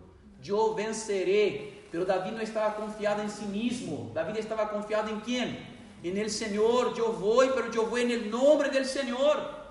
[0.47, 1.89] Eu vencerei.
[1.91, 4.11] Pero David não estava confiado em si mesmo.
[4.13, 5.59] David estava confiado em quem?
[6.03, 6.97] Em el Senhor.
[6.97, 9.65] Eu vou, pero eu vou el nome del Senhor.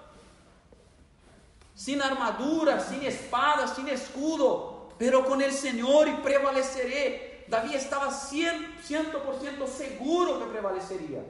[1.75, 7.32] Sin armadura, sin espada, sin escudo, pero con el Senhor e prevaleceré.
[7.53, 11.23] Davi estava 100%, 100 seguro que prevaleceria.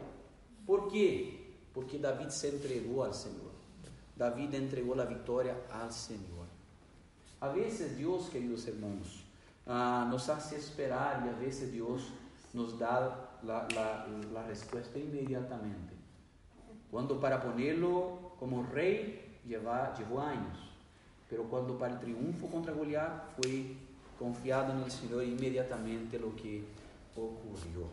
[0.65, 1.51] Por quê?
[1.73, 3.51] Porque David se entregou ao Senhor.
[4.15, 6.47] David entregou a vitória ao Senhor.
[7.41, 9.25] A vezes Deus, queridos irmãos,
[9.67, 12.03] ah, nos hace esperar e a vezes Deus
[12.53, 13.13] nos dá
[13.45, 15.93] a resposta imediatamente.
[16.89, 20.69] Quando para ponerlo como rei levou anos,
[21.27, 23.75] pero quando para o triunfo contra Goliat foi
[24.23, 26.63] confiado no Senhor inmediatamente lo que
[27.15, 27.87] ocurrió.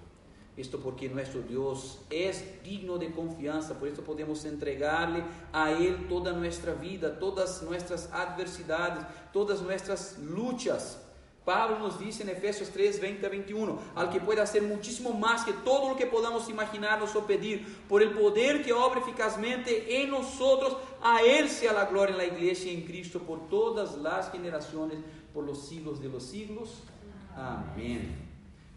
[0.56, 6.32] Esto porque nuestro Dios es digno de confianza, por eso podemos entregarle a Él toda
[6.32, 11.00] nuestra vida, todas nuestras adversidades, todas nuestras luchas.
[11.44, 15.44] Pablo nos dice en Efesios 3, 20 a 21, al que puede hacer muchísimo más
[15.44, 20.10] que todo lo que podamos imaginarnos o pedir, por el poder que obra eficazmente en
[20.10, 24.30] nosotros, a Él sea la gloria en la iglesia y en Cristo por todas las
[24.30, 24.98] generaciones
[25.32, 26.82] por los siglos de los siglos.
[27.36, 28.30] Amén.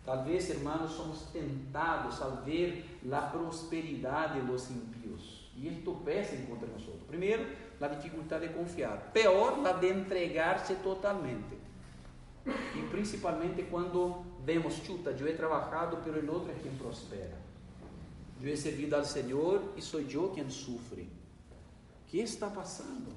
[0.06, 5.50] Tal vez, hermanos, somos tentados al ver la prosperidad de los impíos.
[5.58, 7.04] Y esto pesa contra nosotros.
[7.08, 7.44] Primero,
[7.80, 9.14] la dificultad de confiar.
[9.14, 11.58] Peor, la de entregarse totalmente.
[12.46, 17.38] Y principalmente cuando vemos, chuta, yo he trabajado, pero el otro es quien prospera.
[18.42, 21.08] Yo he servido al Señor y soy yo quien sufre.
[22.12, 23.12] ¿Qué está pasando?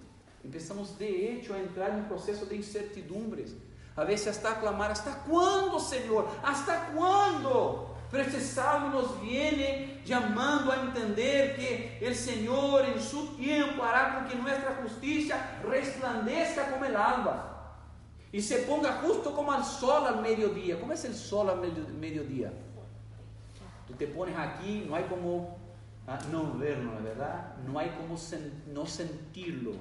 [0.45, 3.55] Empezamos de hecho a entrar en un proceso de incertidumbres.
[3.97, 6.29] A veces hasta clamar, ¿hasta cuándo, Señor?
[6.43, 7.97] ¿Hasta cuándo?
[8.11, 14.15] Pero este salmo nos viene llamando a entender que el Señor en su tiempo hará
[14.15, 17.57] con que nuestra justicia resplandezca como el alba
[18.31, 20.79] y se ponga justo como el sol al mediodía.
[20.79, 21.61] ¿Cómo es el sol al
[21.99, 22.53] mediodía?
[23.89, 25.57] Tú te pones aquí, no hay como
[26.07, 27.57] ah, no verlo, ¿verdad?
[27.67, 28.17] No hay como
[28.73, 29.73] no sentirlo.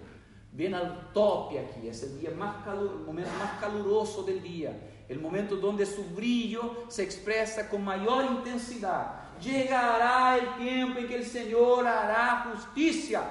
[0.55, 5.03] Viene al tope aquí, es el día más calor, el momento más caluroso del día,
[5.09, 9.37] el momento donde su brillo se expresa con mayor intensidad.
[9.41, 13.23] Llegará el tiempo en que el Señor hará justicia.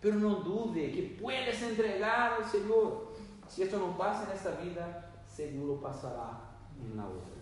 [0.00, 3.12] Pero no dude que puedes entregar al Señor.
[3.48, 6.38] Si esto no pasa en esta vida, seguro pasará
[6.80, 7.32] en la otra.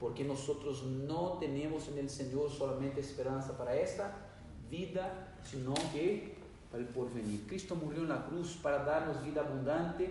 [0.00, 4.26] Porque nosotros no tenemos en el Señor solamente esperanza para esta
[4.68, 6.34] vida, sino que
[6.70, 7.46] para el porvenir.
[7.46, 10.10] Cristo murió en la cruz para darnos vida abundante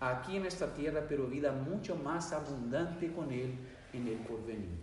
[0.00, 3.54] aquí en esta tierra, pero vida mucho más abundante con Él
[3.92, 4.82] en el porvenir.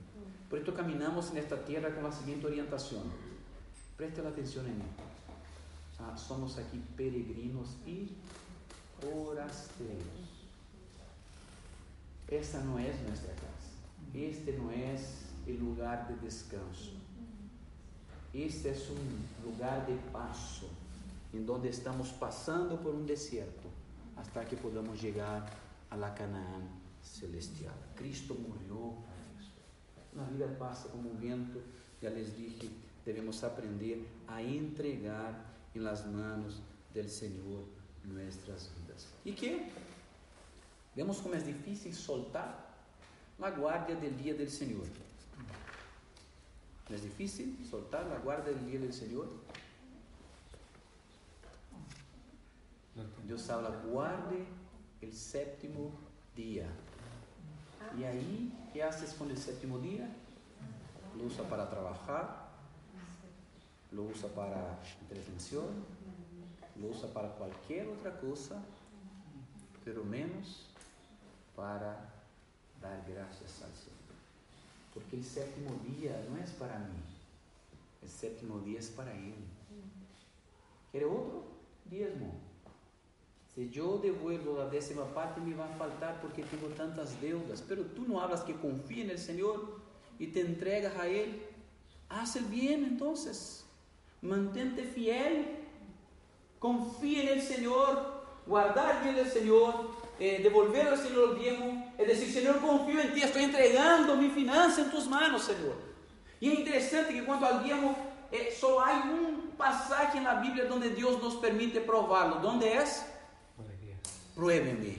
[0.50, 3.04] Por esto caminamos en esta tierra con la siguiente orientación.
[3.98, 4.82] Preste la atención en.
[6.00, 8.10] Ah, somos aquí peregrinos y
[9.02, 10.40] forasteros.
[12.28, 13.70] Esta no es nuestra casa.
[14.14, 16.99] Este no es el lugar de descanso.
[18.34, 20.68] Este es un lugar de paso,
[21.34, 23.68] en donde estamos pasando por un desierto
[24.16, 25.50] hasta que podamos llegar
[25.90, 26.70] a la Canaán
[27.02, 27.74] celestial.
[27.96, 29.52] Cristo murió para eso.
[30.16, 31.60] La vida pasa como un viento,
[32.02, 32.70] ya les dije,
[33.04, 35.34] debemos aprender a entregar
[35.74, 36.62] en las manos
[36.94, 37.64] del Señor
[38.04, 39.08] nuestras vidas.
[39.26, 39.70] ¿Y qué?
[40.96, 42.68] Vemos cómo es difícil soltar
[43.40, 44.86] la guardia del día del Señor.
[46.90, 49.28] ¿No es difícil soltar la guardia del día del Señor?
[53.26, 54.44] Dios habla, guarde
[55.02, 55.92] el séptimo
[56.36, 56.66] día.
[57.98, 60.10] Y ahí, ¿qué haces con el séptimo día?
[61.16, 62.50] Lo usa para trabajar,
[63.92, 65.68] lo usa para entretención,
[66.76, 68.62] lo usa para cualquier otra cosa,
[69.86, 70.66] pero menos
[71.56, 72.10] para
[72.82, 73.99] dar gracias al Señor.
[75.00, 77.00] Porque el séptimo día no es para mí,
[78.04, 79.34] el séptimo día es para Él.
[80.92, 81.44] ¿Quiere otro?
[81.86, 82.34] Diezmo.
[83.56, 87.64] Si yo devuelvo la décima parte me va a faltar porque tengo tantas deudas.
[87.68, 89.80] Pero tú no hablas que confía en el Señor
[90.20, 91.42] y te entregas a Él.
[92.10, 93.66] Haz el bien entonces.
[94.22, 95.46] Mantente fiel.
[96.60, 98.24] Confía en el Señor.
[98.46, 99.92] Guardar bien el Señor.
[100.20, 101.89] Eh, devolver al Señor el diezmo.
[102.00, 103.22] Es decir, Señor, confío en ti.
[103.22, 105.76] Estoy entregando mi finanza en tus manos, Señor.
[106.40, 107.96] Y es interesante que cuando al diezmo
[108.32, 112.36] eh, solo hay un pasaje en la Biblia donde Dios nos permite probarlo.
[112.36, 113.06] ¿Dónde es?
[114.34, 114.96] pruébeme,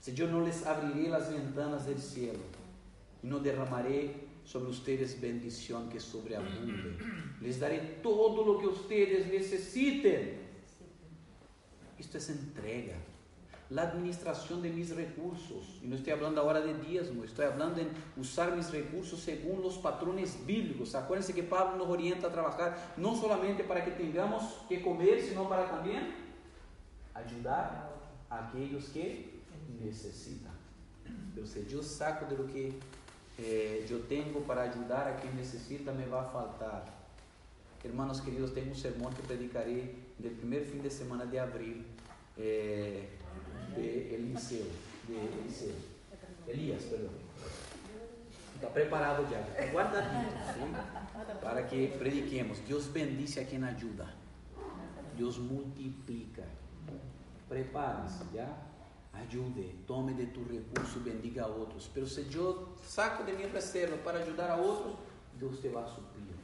[0.00, 2.40] si yo no les abriré las ventanas del cielo
[3.22, 6.96] y no derramaré sobre ustedes bendición que sobreabunde.
[7.40, 10.40] Les daré todo lo que ustedes necesiten.
[11.96, 12.96] Esto es entrega.
[13.70, 15.78] La administración de mis recursos.
[15.82, 19.78] Y no estoy hablando ahora de diezmo, estoy hablando en usar mis recursos según los
[19.78, 20.94] patrones bíblicos.
[20.94, 25.48] Acuérdense que Pablo nos orienta a trabajar no solamente para que tengamos que comer, sino
[25.48, 26.14] para también
[27.14, 27.90] ayudar
[28.28, 29.40] aquellos que
[29.82, 30.52] necesitan.
[31.44, 32.74] Si yo saco de lo que
[33.38, 36.84] eh, yo tengo para ayudar a quien necesita, me va a faltar.
[37.82, 41.86] Hermanos queridos, tengo un sermón que predicaré del primer fin de semana de abril
[42.36, 43.08] eh,
[43.76, 44.66] de Eliseo,
[45.08, 45.74] de Eliseo,
[46.46, 47.12] Elías, perdón.
[48.54, 51.40] Está preparado ya, está guardadito, ¿sí?
[51.42, 52.64] para que prediquemos.
[52.66, 54.14] Dios bendice a quien ayuda,
[55.16, 56.42] Dios multiplica.
[57.48, 58.70] Prepare-se, já?
[59.12, 61.90] Ajude, tome de tu recurso, bendiga a outros.
[61.92, 64.96] Pero se eu saco de minha reserva para ajudar a outros,
[65.38, 66.36] Deus te vai suprir.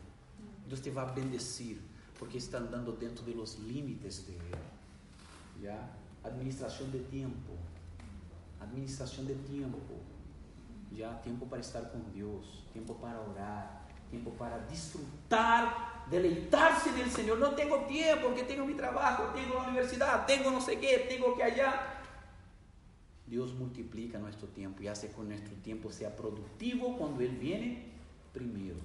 [0.66, 1.80] Deus te vai bendecir,
[2.18, 4.58] porque está andando dentro de los límites de Ele.
[5.62, 5.95] Já?
[6.26, 7.52] Administração de tempo.
[8.60, 9.94] Administração de tempo.
[10.92, 11.14] Já?
[11.14, 12.64] Tempo para estar com Deus.
[12.72, 17.38] Tempo para orar tiempo para disfrutar, deleitarse en el Señor.
[17.38, 21.36] No tengo tiempo porque tengo mi trabajo, tengo la universidad, tengo no sé qué, tengo
[21.36, 21.92] que allá.
[23.26, 27.84] Dios multiplica nuestro tiempo y hace que nuestro tiempo sea productivo cuando Él viene
[28.32, 28.76] primero.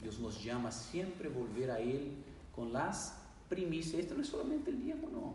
[0.00, 2.12] Dios nos llama siempre a volver a Él
[2.54, 4.00] con las primicias.
[4.00, 5.34] Esto no es solamente el diezmo, no.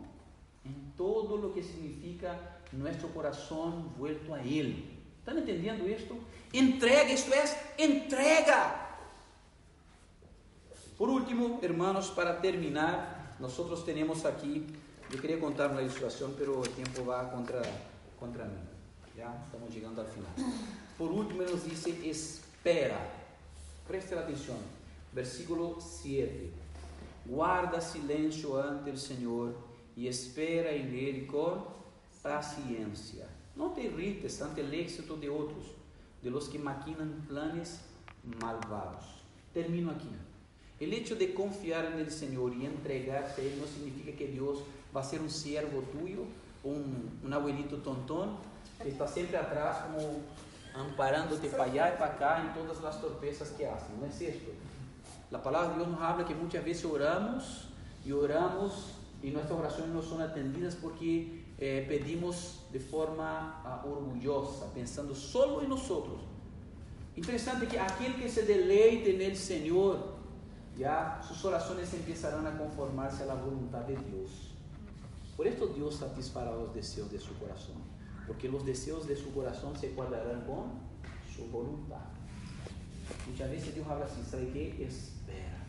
[0.64, 4.84] En todo lo que significa nuestro corazón vuelto a Él.
[5.18, 6.16] ¿Están entendiendo esto?
[6.52, 8.98] Entrega, esto es entrega.
[10.98, 14.66] Por último, hermanos, para terminar, nosotros tenemos aquí,
[15.10, 17.62] yo quería contar una ilustración, pero el tiempo va contra,
[18.18, 18.58] contra mí.
[19.16, 20.30] Ya estamos llegando al final.
[20.96, 22.98] Por último, nos dice, espera.
[23.86, 24.56] Preste atención.
[25.12, 26.50] Versículo 7.
[27.26, 29.54] Guarda silencio ante el Señor
[29.96, 31.64] y espera en Él con
[32.22, 33.26] paciencia.
[33.56, 35.64] No te irrites ante el éxito de otros,
[36.22, 37.80] de los que maquinan planes
[38.40, 39.04] malvados.
[39.52, 40.08] Termino aquí.
[40.80, 44.58] El hecho de confiar el Señor y entregarse a Él no significa que Dios
[44.94, 46.22] va a ser un siervo tuyo,
[46.64, 48.36] un, un abuelito tontón,
[48.82, 50.20] que está siempre atrás como
[50.74, 54.00] amparándote para allá y para acá en todas las torpezas que hacen.
[54.00, 54.50] No es esto.
[55.30, 57.68] La palabra de Dios nos habla que muchas veces oramos
[58.04, 64.72] y oramos y nuestras oraciones no son atendidas porque eh, pedimos de forma uh, orgullosa,
[64.74, 66.20] pensando solo en nosotros.
[67.14, 70.14] Interesante que aquel que se deleite en el Señor,
[70.76, 74.54] ya sus oraciones empezarán a conformarse a la voluntad de Dios.
[75.36, 77.76] Por esto Dios satisfará los deseos de su corazón,
[78.26, 80.64] porque los deseos de su corazón se cuadrarán con
[81.34, 82.06] su voluntad.
[83.30, 84.84] Muchas veces Dios habla así, ¿sabe qué?
[84.84, 85.66] Espera.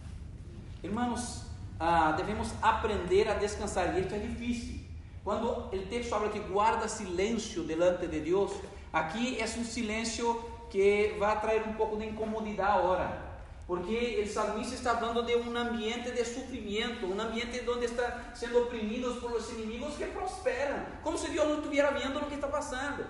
[0.82, 1.53] Hermanos,
[1.86, 4.80] ah, devemos aprender a descansar, e isto é difícil.
[5.22, 8.54] Quando o texto fala que guarda silêncio delante de Deus,
[8.94, 13.22] aqui é um silêncio que vai trazer um pouco de incomodidade agora.
[13.68, 18.64] Porque o salmista está falando de um ambiente de sofrimento, um ambiente onde está sendo
[18.64, 22.48] oprimidos por os inimigos que prosperam, como se Deus não estivesse vendo o que está
[22.48, 23.06] passando.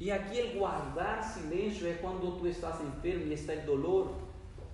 [0.00, 4.25] E aqui el guardar silêncio é quando tu estás enfermo e está em dolor,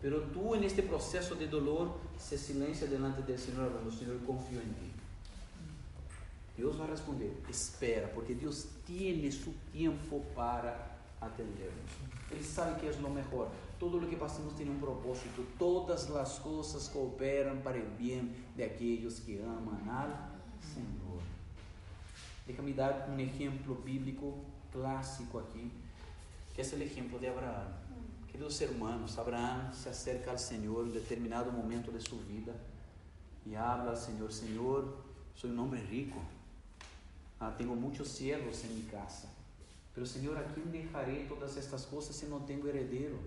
[0.03, 4.59] pero tu en este processo de dolor se silencia delante del Senhor, hablando, Senhor, confio
[4.59, 4.93] em ti.
[6.57, 11.91] Deus vai responder, espera, porque Deus tem su tempo para atendernos.
[12.31, 13.51] Ele sabe que é o melhor.
[13.79, 15.47] Todo o que passamos tem um propósito.
[15.59, 20.31] Todas as coisas cooperam para o bem de aqueles que amam al
[20.61, 21.23] Senhor.
[22.47, 25.71] Déjame dar um exemplo bíblico clássico aqui,
[26.55, 27.82] que é o exemplo de Abraão.
[28.43, 32.53] Queridos hermanos, Abraão se acerca ao Senhor em determinado momento de sua vida
[33.47, 34.99] e habla ao Senhor: Senhor,
[35.37, 36.21] sou um homem rico,
[37.39, 39.29] ah, tenho muitos servos em minha casa,
[39.95, 43.21] pero Senhor, a quem deixarei todas estas coisas se não tenho herdeiro?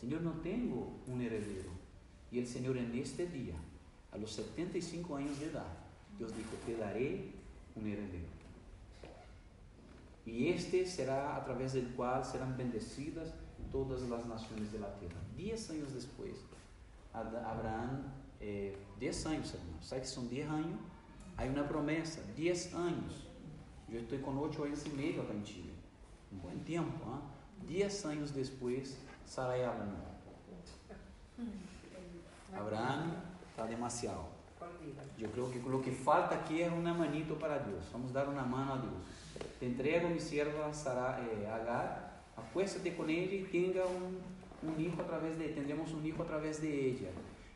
[0.00, 1.70] Senhor, não tenho um herdeiro.
[2.30, 3.56] E o Senhor, en este dia,
[4.10, 5.76] a los 75 anos de idade,
[6.18, 7.34] Deus disse: Te darei
[7.76, 8.32] um herdeiro.
[10.24, 13.41] E este será através do qual serão bendecidas
[13.72, 15.20] todas as nações da terra.
[15.36, 16.36] Dez anos depois,
[17.12, 18.04] Abraão,
[18.40, 20.78] eh, dez anos, hermanos, sabe que são dez anos?
[21.36, 23.26] Há uma promessa, dez anos.
[23.88, 25.74] Eu estou com oito anos e meio acá em Chile.
[26.30, 27.20] Bom tempo, hein?
[27.66, 30.12] Dez anos depois, Sarai Abraão.
[32.52, 33.16] Abraão
[33.50, 34.32] está demasiado.
[35.18, 37.84] Eu creio que o que falta aqui é uma manito para Deus.
[37.92, 39.02] Vamos dar uma mano a Deus.
[39.58, 44.18] Te entrego mi sierva Sara, eh, Agar, acuéstate con ella y tenga un,
[44.68, 47.08] un hijo a través de tendremos un hijo a través de ella.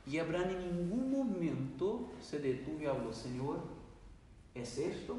[0.07, 3.61] Y Abraham en ningún momento se detuvo y habló, Señor,
[4.55, 5.17] ¿es esto?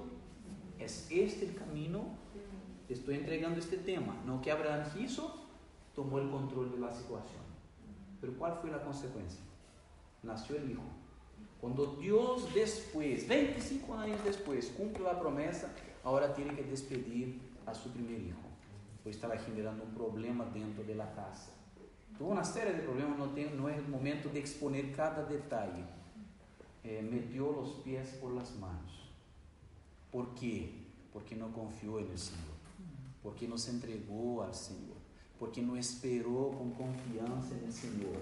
[0.79, 2.05] ¿Es este el camino?
[2.87, 4.15] Te estoy entregando este tema.
[4.25, 5.47] No que Abraham hizo,
[5.93, 7.41] tomó el control de la situación.
[8.21, 9.41] Pero ¿cuál fue la consecuencia?
[10.23, 10.83] Nació el hijo.
[11.59, 17.91] Cuando Dios después, 25 años después, cumple la promesa, ahora tiene que despedir a su
[17.91, 18.39] primer hijo,
[19.07, 21.53] pues estaba generando un problema dentro de la casa.
[22.17, 25.85] Tuvo una serie de problemas, no, tengo, no es el momento de exponer cada detalle.
[26.83, 29.09] Eh, metió los pies por las manos.
[30.11, 30.87] ¿Por qué?
[31.13, 32.57] Porque no confió en el Señor,
[33.23, 34.97] porque no se entregó al Señor,
[35.39, 38.19] porque no esperó con confianza en el Señor.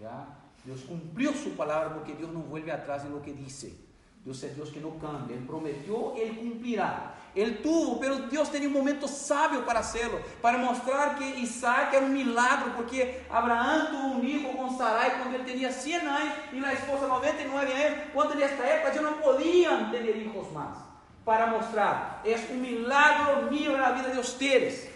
[0.00, 0.38] ¿Ya?
[0.64, 3.76] Deus cumpriu sua palavra porque Deus não vuelve atrás em lo que disse.
[4.24, 5.34] Deus é Deus que não cambia.
[5.34, 7.18] Ele prometeu, Ele cumprirá.
[7.36, 12.04] Ele tuvo, pero Deus tem um momento sábio para hacerlo, para mostrar que Isaac era
[12.04, 16.64] um milagre, porque Abraão tuvo um hijo com Sarai quando ele tinha 100 anos e
[16.64, 20.78] a esposa 99 anos, quando nesta época já não podiam ter hijos mais.
[21.26, 24.88] Para mostrar, é um milagre mío na vida de ustedes.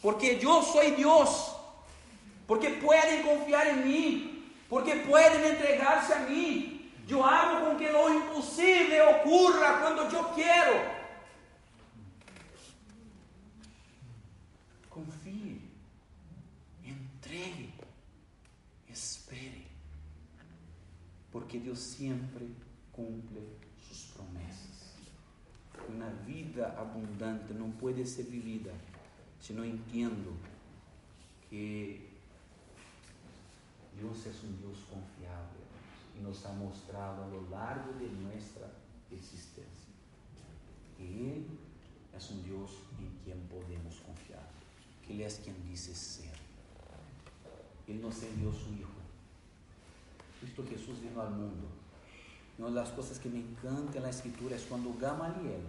[0.00, 1.52] Porque eu sou Deus
[2.46, 6.81] porque pueden confiar en mí, porque pueden entregarse a mí.
[7.12, 10.80] Yo hago con que lo imposible ocurra cuando yo quiero.
[14.88, 15.60] Confíe,
[16.82, 17.68] entregue,
[18.88, 19.66] espere,
[21.30, 22.46] porque Deus sempre
[22.92, 23.42] cumple
[23.86, 24.94] sus promesas.
[25.94, 28.72] Una vida abundante no puede ser vivida
[29.38, 30.30] si no entiendo
[31.50, 32.08] que
[34.00, 35.71] Dios es un Dios confiable
[36.20, 38.70] nos ha mostrado a lo largo de nuestra
[39.10, 39.92] existencia
[40.96, 41.46] que Él
[42.16, 44.48] es un Dios en quien podemos confiar,
[45.06, 46.32] que Él es quien dice ser.
[47.88, 48.90] Él nos envió su Hijo.
[50.40, 51.68] Cristo Jesús vino al mundo.
[52.58, 55.62] Una de las cosas que me encanta en la escritura es cuando Gamaliel,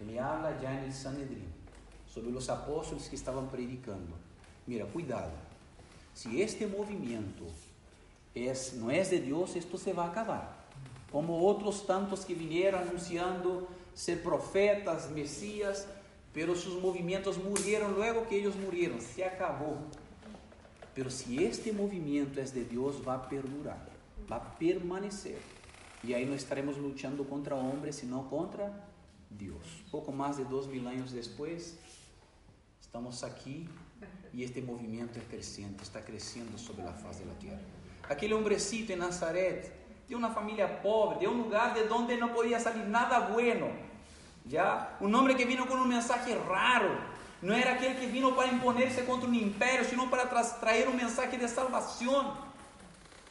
[0.00, 1.46] ele habla ya en el Sanedrín
[2.12, 4.16] sobre los apóstoles que estaban predicando.
[4.66, 5.32] Mira, cuidado.
[6.12, 7.44] Si este movimiento
[8.36, 10.66] es, no es de Dios, esto se va a acabar.
[11.10, 15.86] Como otros tantos que vinieron anunciando ser profetas, mesías,
[16.34, 19.78] pero sus movimientos murieron luego que ellos murieron, se acabó.
[20.94, 23.88] Pero si este movimiento es de Dios, va a perdurar,
[24.30, 25.38] va a permanecer.
[26.02, 28.86] Y ahí no estaremos luchando contra hombres, sino contra
[29.30, 29.64] Dios.
[29.90, 31.78] Poco más de dos mil años después,
[32.80, 33.66] estamos aquí
[34.32, 37.38] y este movimiento es creciente, está creciendo sobre la faz de la
[38.06, 38.14] tierra.
[38.14, 39.72] Aquel hombrecito en Nazaret,
[40.08, 43.66] de una familia pobre, de un lugar de donde no podía salir nada bueno,
[44.44, 48.50] ya, un hombre que vino con un mensaje raro, no era aquel que vino para
[48.50, 50.28] imponerse contra un imperio, sino para
[50.60, 52.46] traer un mensaje de salvación.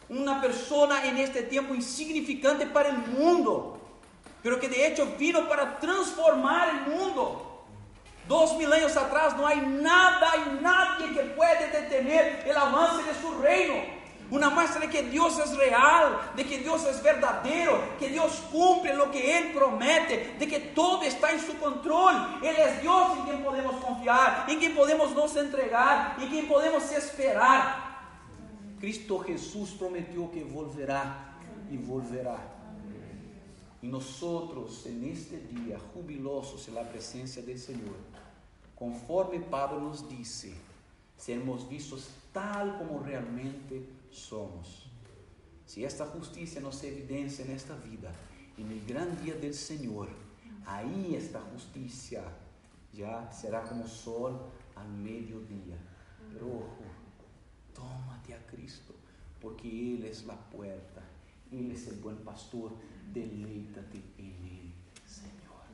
[0.07, 3.79] Una persona en este tiempo insignificante para el mundo,
[4.43, 7.65] pero que de hecho vino para transformar el mundo.
[8.27, 13.19] Dos mil años atrás no hay nada y nadie que puede detener el avance de
[13.19, 13.73] su reino.
[14.31, 18.95] Una muestra de que Dios es real, de que Dios es verdadero, que Dios cumple
[18.95, 22.39] lo que Él promete, de que todo está en su control.
[22.41, 26.91] Él es Dios en quien podemos confiar, en quien podemos nos entregar, en quien podemos
[26.91, 27.85] esperar.
[28.79, 31.37] Cristo Jesús prometió que volverá
[31.69, 32.37] y volverá.
[33.81, 37.95] Y nosotros en este día, jubilosos en la presencia del Señor,
[38.75, 40.55] conforme Pablo nos dice,
[41.15, 44.87] seremos vistos tal como realmente somos.
[45.65, 48.11] Si esta justicia nos evidencia en esta vida,
[48.57, 50.09] en el gran día del Señor,
[50.65, 52.23] ahí esta justicia
[52.93, 54.39] ya será como sol
[54.75, 55.77] al mediodía.
[56.31, 56.83] Pero ojo,
[57.73, 58.93] tómate a Cristo,
[59.41, 61.01] porque Él es la puerta,
[61.51, 62.71] Él es el buen pastor,
[63.13, 64.73] deleítate en Él,
[65.05, 65.65] Señor.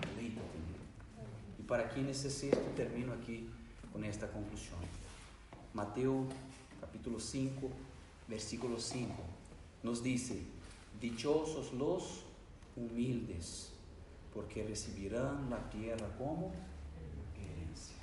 [0.00, 1.60] Deleítate en Él.
[1.60, 3.48] Y para quienes es esto, termino aquí
[3.92, 4.80] con esta conclusión.
[5.74, 6.26] Mateo
[6.92, 7.70] capítulo 5,
[8.28, 9.14] versículo 5,
[9.82, 10.42] nos dice,
[11.00, 12.24] dichosos los
[12.76, 13.70] humildes,
[14.34, 16.52] porque recibirán la tierra como
[17.34, 17.96] herencia.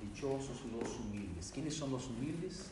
[0.00, 1.50] Dichosos los humildes.
[1.52, 2.70] ¿Quiénes son los humildes?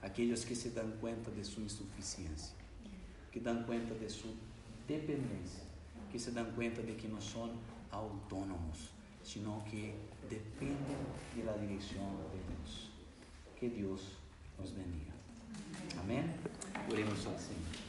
[0.00, 2.54] Aquellos que se dan cuenta de su insuficiencia,
[3.30, 4.28] que dan cuenta de su
[4.88, 5.64] dependencia,
[6.10, 7.50] que se dan cuenta de que no son
[7.90, 8.88] autónomos,
[9.22, 9.94] sino que
[10.30, 10.96] dependen
[11.36, 12.88] de la dirección de Dios.
[13.60, 14.21] Que Dios
[14.62, 15.12] nos bendiga.
[16.00, 16.24] Amém?
[16.88, 17.81] Oremos ao Senhor.